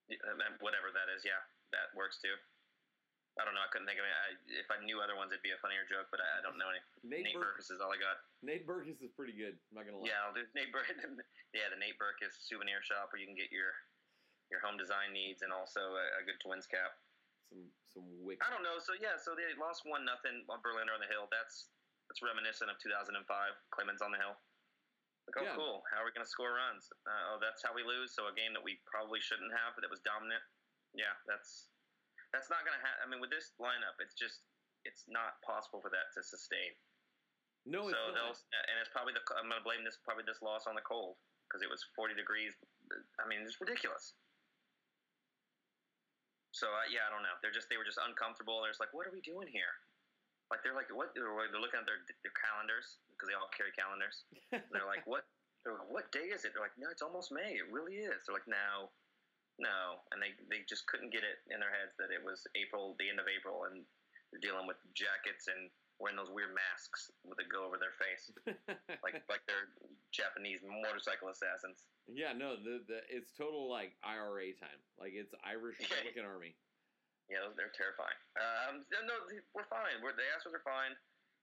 [0.10, 0.18] Yeah,
[0.64, 1.41] whatever that is, yeah,
[1.76, 2.34] that works too.
[3.38, 3.61] I don't know.
[3.61, 4.13] I couldn't think of it.
[4.13, 4.27] I,
[4.57, 6.69] if I knew other ones, it'd be a funnier joke, but I, I don't know
[6.73, 6.81] any.
[7.05, 8.17] Nate, Nate Bur- Berkus is all I got.
[8.41, 9.53] Nate Berkus is pretty good.
[9.69, 10.09] I'm not gonna lie.
[10.09, 10.85] Yeah, I'll do Nate Bur-
[11.57, 13.71] Yeah, the Nate Berkus souvenir shop where you can get your
[14.49, 16.95] your home design needs and also a, a good Twins cap.
[17.51, 18.41] Some some wicked.
[18.43, 18.81] I don't know.
[18.81, 21.29] So yeah, so they lost one nothing on Verlander on the Hill.
[21.29, 21.69] That's
[22.09, 23.21] that's reminiscent of 2005.
[23.69, 24.35] Clemens on the Hill.
[25.27, 25.55] Like, oh, Yeah.
[25.59, 25.83] cool.
[25.91, 26.88] How are we going to score runs?
[27.03, 28.15] Uh, oh, that's how we lose.
[28.15, 30.39] So a game that we probably shouldn't have, but that was dominant.
[30.95, 31.67] Yeah, that's
[32.36, 32.99] that's not going to happen.
[33.03, 34.43] I mean, with this lineup, it's just
[34.84, 36.75] it's not possible for that to sustain.
[37.67, 38.32] No, it's so not.
[38.71, 41.19] and it's probably the I'm going to blame this probably this loss on the cold
[41.47, 42.55] because it was 40 degrees
[43.19, 44.15] I mean, it's ridiculous.
[46.55, 47.36] So uh, yeah, I don't know.
[47.43, 48.63] They're just they were just uncomfortable.
[48.63, 49.75] They're just like, what are we doing here?
[50.47, 51.11] Like they're like, what?
[51.11, 51.28] They're
[51.59, 54.23] looking at their their calendars because they all carry calendars.
[54.71, 55.28] They're like, what?
[55.67, 56.55] They're like, what day is it?
[56.55, 57.59] They're like, no, it's almost May.
[57.59, 58.23] It really is.
[58.23, 58.88] They're like, no,
[59.58, 62.93] no, and they they just couldn't get it in their heads that it was April,
[63.01, 63.82] the end of April, and
[64.30, 68.30] they're dealing with jackets and wearing those weird masks that go over their face,
[69.05, 69.74] like like they're
[70.14, 71.89] Japanese motorcycle assassins.
[72.05, 74.80] Yeah, no, the, the it's total like IRA time.
[75.01, 76.53] Like it's Irish Republican Army.
[77.28, 78.16] Yeah, they're terrifying.
[78.39, 79.99] Um, no, we're fine.
[79.99, 80.95] We're, the Astros are fine.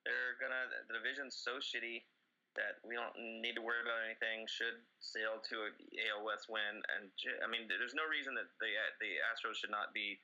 [0.07, 0.71] They're gonna.
[0.89, 2.07] The division's so shitty
[2.55, 4.47] that we don't need to worry about anything.
[4.47, 5.71] Should sail to a
[6.11, 7.11] AL West win, and
[7.43, 8.71] I mean, there's no reason that the
[9.03, 10.19] the Astros should not be,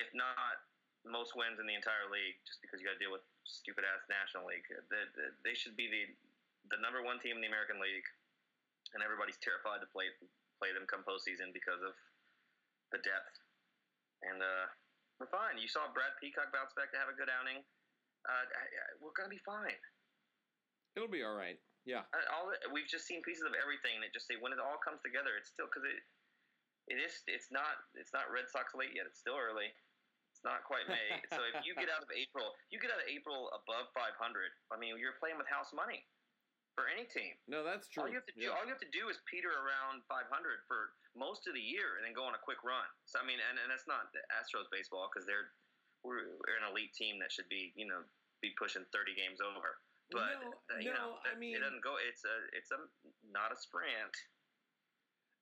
[0.00, 0.64] if not
[1.04, 4.06] most wins in the entire league, just because you got to deal with stupid ass
[4.06, 4.64] National League.
[4.86, 5.04] They,
[5.42, 6.04] they should be the
[6.70, 8.06] the number one team in the American League
[8.94, 10.12] and everybody's terrified to play
[10.60, 11.96] play them come postseason because of
[12.94, 13.34] the depth.
[14.22, 14.70] And uh,
[15.18, 15.58] we're fine.
[15.58, 17.64] You saw Brad Peacock bounce back to have a good outing.
[18.22, 18.46] Uh,
[19.02, 19.74] we're gonna be fine.
[20.96, 21.56] It'll be all right.
[21.82, 22.06] Yeah.
[22.14, 25.02] Uh, all we've just seen pieces of everything that just say when it all comes
[25.02, 25.98] together, it's still because it
[26.90, 29.08] it is it's not it's not Red Sox late yet.
[29.08, 29.70] It's still early.
[30.30, 31.20] It's not quite May.
[31.34, 34.16] so if you get out of April, you get out of April above 500.
[34.72, 36.06] I mean, you're playing with house money
[36.72, 37.36] for any team.
[37.44, 38.06] No, that's true.
[38.06, 38.56] All you have to do, yeah.
[38.56, 40.24] all you have to do is peter around 500
[40.64, 42.88] for most of the year, and then go on a quick run.
[43.04, 45.52] So I mean, and, and that's not the Astros baseball because they're
[46.02, 48.02] we're, we're, an elite team that should be you know
[48.40, 49.78] be pushing 30 games over.
[50.12, 51.96] But no, uh, you no, know, I mean, it doesn't go.
[52.00, 52.80] It's a it's a
[53.32, 54.14] not a sprint.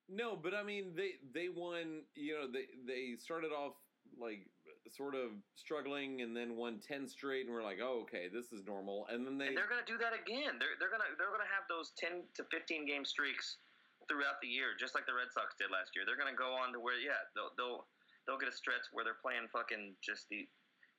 [0.09, 2.07] No, but I mean they they won.
[2.15, 3.75] You know they they started off
[4.19, 4.47] like
[4.91, 8.65] sort of struggling and then won 10 straight and we're like oh okay this is
[8.67, 11.11] normal and then they and they're going to do that again they're, they're going to
[11.15, 13.61] they're going to have those 10 to 15 game streaks
[14.09, 16.51] throughout the year just like the red sox did last year they're going to go
[16.51, 17.87] on to where yeah they'll, they'll
[18.27, 20.43] they'll get a stretch where they're playing fucking just the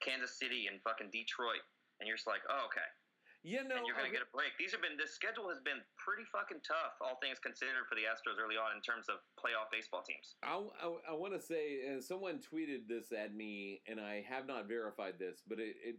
[0.00, 1.60] kansas city and fucking detroit
[2.00, 2.86] and you're just like oh okay
[3.42, 4.54] yeah, no, and you're going to get a break.
[4.54, 8.06] These have been this schedule has been pretty fucking tough, all things considered, for the
[8.06, 10.38] Astros early on in terms of playoff baseball teams.
[10.46, 14.46] I, I, I want to say, uh, someone tweeted this at me, and I have
[14.46, 15.98] not verified this, but it, it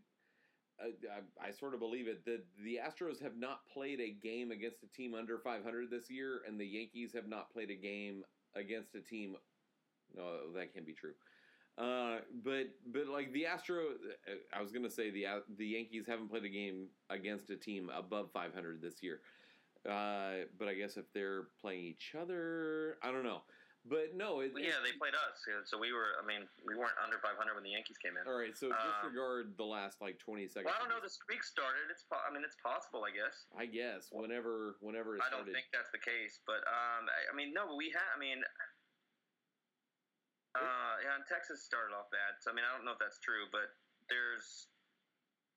[0.80, 4.84] I, I, sort of believe it that the Astros have not played a game against
[4.84, 8.24] a team under 500 this year, and the Yankees have not played a game
[8.56, 9.36] against a team.
[10.16, 11.14] No, that can't be true.
[11.78, 13.84] Uh, but but like the Astro,
[14.56, 15.26] I was gonna say the
[15.58, 19.22] the Yankees haven't played a game against a team above 500 this year.
[19.90, 23.42] Uh, but I guess if they're playing each other, I don't know.
[23.84, 26.16] But no, it, yeah, they played us, so we were.
[26.16, 28.24] I mean, we weren't under 500 when the Yankees came in.
[28.24, 30.72] All right, so um, disregard the last like 20 seconds.
[30.72, 31.04] Well, I don't know.
[31.04, 31.92] The streak started.
[31.92, 32.08] It's.
[32.08, 33.04] I mean, it's possible.
[33.04, 33.44] I guess.
[33.52, 37.34] I guess whenever whenever it I don't think that's the case, but um, I, I
[37.36, 38.08] mean, no, but we had.
[38.16, 38.40] I mean,
[40.54, 42.38] uh, yeah, and Texas started off bad.
[42.42, 43.74] So I mean, I don't know if that's true, but
[44.06, 44.70] there's,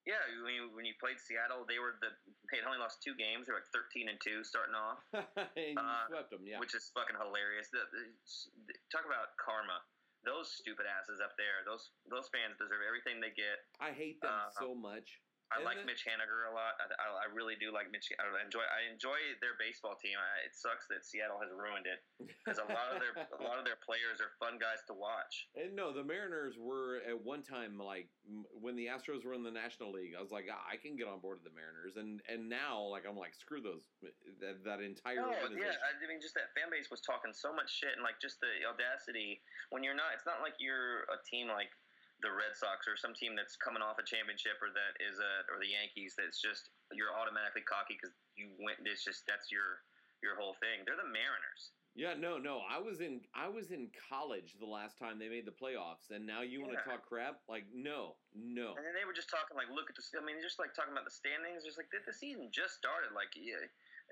[0.08, 2.14] yeah, when you, when you played Seattle, they were the
[2.48, 3.46] they had only lost two games.
[3.46, 5.04] They were like thirteen and two starting off.
[5.58, 6.62] and you uh, swept them, yeah.
[6.62, 7.68] Which is fucking hilarious.
[7.68, 9.84] The, the, talk about karma.
[10.24, 11.62] Those stupid asses up there.
[11.68, 13.62] Those those fans deserve everything they get.
[13.78, 15.20] I hate them uh, so much.
[15.54, 16.74] I like Mitch Haniger a lot.
[16.82, 18.10] I, I, I, really do like Mitch.
[18.18, 18.66] I enjoy.
[18.66, 20.18] I enjoy their baseball team.
[20.18, 23.62] I, it sucks that Seattle has ruined it because a lot of their a lot
[23.62, 25.46] of their players are fun guys to watch.
[25.54, 28.10] And no, the Mariners were at one time like
[28.58, 30.18] when the Astros were in the National League.
[30.18, 32.82] I was like, ah, I can get on board with the Mariners, and and now
[32.82, 35.22] like I'm like, screw those that, that entire.
[35.22, 38.18] Oh yeah, I mean, just that fan base was talking so much shit, and like
[38.18, 40.10] just the audacity when you're not.
[40.10, 41.70] It's not like you're a team like
[42.24, 45.32] the Red Sox or some team that's coming off a championship or that is a
[45.52, 48.80] or the Yankees that's just you're automatically cocky because you went.
[48.84, 49.84] It's just that's your
[50.24, 50.84] your whole thing.
[50.88, 51.76] They're the Mariners.
[51.96, 52.60] Yeah, no, no.
[52.68, 56.28] I was in I was in college the last time they made the playoffs, and
[56.28, 57.40] now you want to talk crap?
[57.48, 58.76] Like, no, no.
[58.76, 60.04] And then they were just talking like, look at the.
[60.16, 61.64] I mean, just like talking about the standings.
[61.64, 63.16] Just like the, the season just started.
[63.16, 63.64] Like, yeah,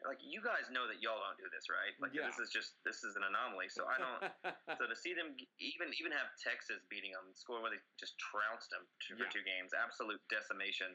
[0.05, 1.97] like you guys know that y'all don't do this, right?
[1.97, 2.29] Like yeah.
[2.29, 3.73] this is just this is an anomaly.
[3.73, 4.21] So I don't.
[4.79, 8.69] so to see them even even have Texas beating them, score where they just trounced
[8.69, 9.25] them two, yeah.
[9.25, 10.93] for two games, absolute decimation.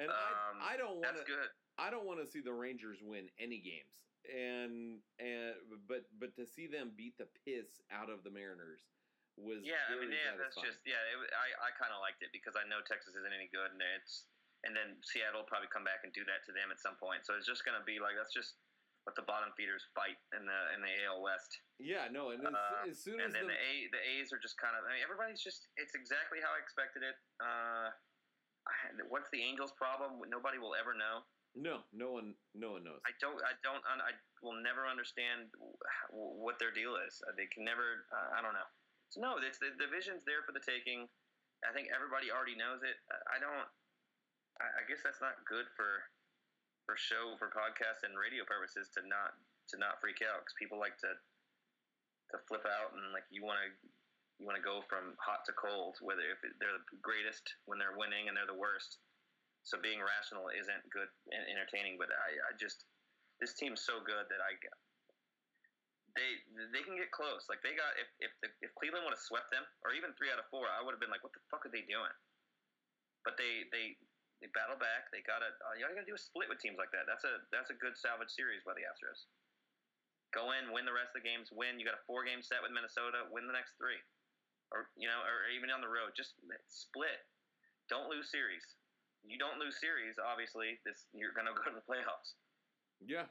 [0.00, 1.24] And um, I, I don't want to.
[1.28, 1.52] good.
[1.76, 3.92] I don't want to see the Rangers win any games,
[4.24, 8.80] and and but but to see them beat the piss out of the Mariners
[9.36, 9.84] was yeah.
[9.92, 11.00] I mean, yeah, that's just yeah.
[11.12, 13.82] It, I I kind of liked it because I know Texas isn't any good, and
[14.00, 14.28] it's
[14.64, 17.24] and then Seattle will probably come back and do that to them at some point.
[17.24, 18.60] So it's just going to be like that's just
[19.08, 21.50] what the bottom feeders fight in the in the AL West.
[21.80, 24.28] Yeah, no, and as, uh, as soon as and then the, the, A the A's
[24.32, 27.16] are just kind of I mean everybody's just it's exactly how I expected it.
[27.40, 27.88] Uh,
[29.12, 30.20] what's the Angels' problem?
[30.28, 31.24] Nobody will ever know.
[31.58, 33.02] No, no one, no one knows.
[33.02, 33.42] I don't.
[33.42, 33.82] I don't.
[33.82, 35.50] I will never understand
[36.14, 37.18] what their deal is.
[37.34, 38.06] They can never.
[38.14, 38.68] Uh, I don't know.
[39.10, 41.10] So no, it's the division's there for the taking.
[41.66, 42.94] I think everybody already knows it.
[43.26, 43.66] I don't.
[44.60, 46.04] I guess that's not good for
[46.84, 49.36] for show for podcast and radio purposes to not
[49.72, 51.12] to not freak out because people like to
[52.32, 53.68] to flip out and like you want to
[54.40, 57.96] you want to go from hot to cold whether if they're the greatest when they're
[57.96, 59.00] winning and they're the worst
[59.62, 62.00] so being rational isn't good and entertaining.
[62.00, 62.88] But I, I just
[63.40, 64.56] this team's so good that I
[66.16, 66.30] they
[66.72, 67.46] they can get close.
[67.52, 70.32] Like they got if if the, if Cleveland would have swept them or even three
[70.32, 72.14] out of four, I would have been like, what the fuck are they doing?
[73.22, 74.00] But they they
[74.40, 75.12] they battle back.
[75.12, 77.04] They got to all you got to do is split with teams like that.
[77.04, 79.28] That's a that's a good salvage series by the Astros.
[80.32, 81.50] Go in, win the rest of the games.
[81.50, 81.76] Win.
[81.76, 83.28] You got a four game set with Minnesota.
[83.28, 84.00] Win the next three,
[84.72, 86.16] or you know, or even on the road.
[86.16, 86.38] Just
[86.68, 87.20] split.
[87.90, 88.62] Don't lose series
[89.24, 92.36] you don't lose series, obviously, this you're going to go to the playoffs.
[93.00, 93.28] Yeah.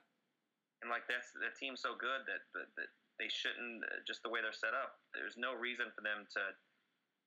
[0.81, 2.89] And like that's the team's so good that, that, that
[3.19, 4.95] they shouldn't uh, just the way they're set up.
[5.11, 6.43] There's no reason for them to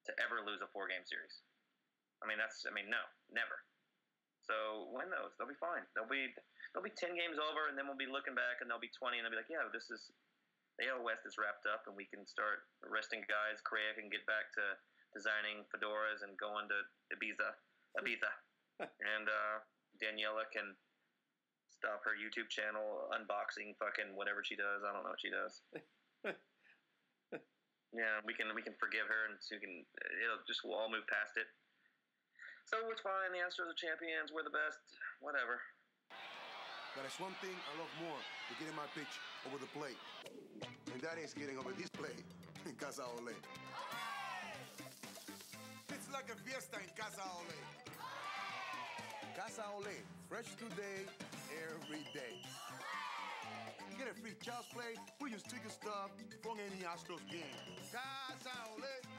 [0.09, 1.45] to ever lose a four game series.
[2.25, 3.61] I mean that's I mean no, never.
[4.53, 5.89] So win those, they'll be fine.
[5.97, 6.29] They'll be
[6.77, 9.17] they'll be ten games over, and then we'll be looking back, and they'll be twenty,
[9.17, 10.13] and they'll be like, yeah, this is
[10.77, 13.65] the AL West is wrapped up, and we can start resting guys.
[13.65, 14.77] Correa can get back to
[15.17, 16.79] designing fedoras and going to
[17.17, 17.49] Ibiza,
[17.97, 18.33] Ibiza
[18.81, 19.57] and uh,
[20.01, 20.77] Daniela can
[21.69, 24.85] stop her YouTube channel unboxing fucking whatever she does.
[24.85, 25.61] I don't know what she does.
[27.93, 29.85] yeah, we can we can forgive her, and so we can
[30.25, 31.49] it'll just we'll all move past it.
[32.73, 33.37] So it's fine.
[33.37, 34.33] The Astros are champions.
[34.33, 34.81] We're the best.
[35.21, 35.61] Whatever.
[36.97, 38.17] But there's one thing I love more
[38.49, 39.13] than getting my pitch
[39.45, 40.01] over the plate,
[40.89, 42.17] and that is getting over this plate
[42.69, 43.37] in Casa Ole.
[45.93, 47.61] It's like a fiesta in Casa Ole.
[49.37, 49.93] Casa Ole,
[50.33, 51.05] fresh today,
[51.53, 52.41] every day.
[53.93, 56.09] You get a free child's play when you stick your stuff
[56.41, 57.53] from any Astros game.
[57.93, 59.12] Casa Ole, Ole,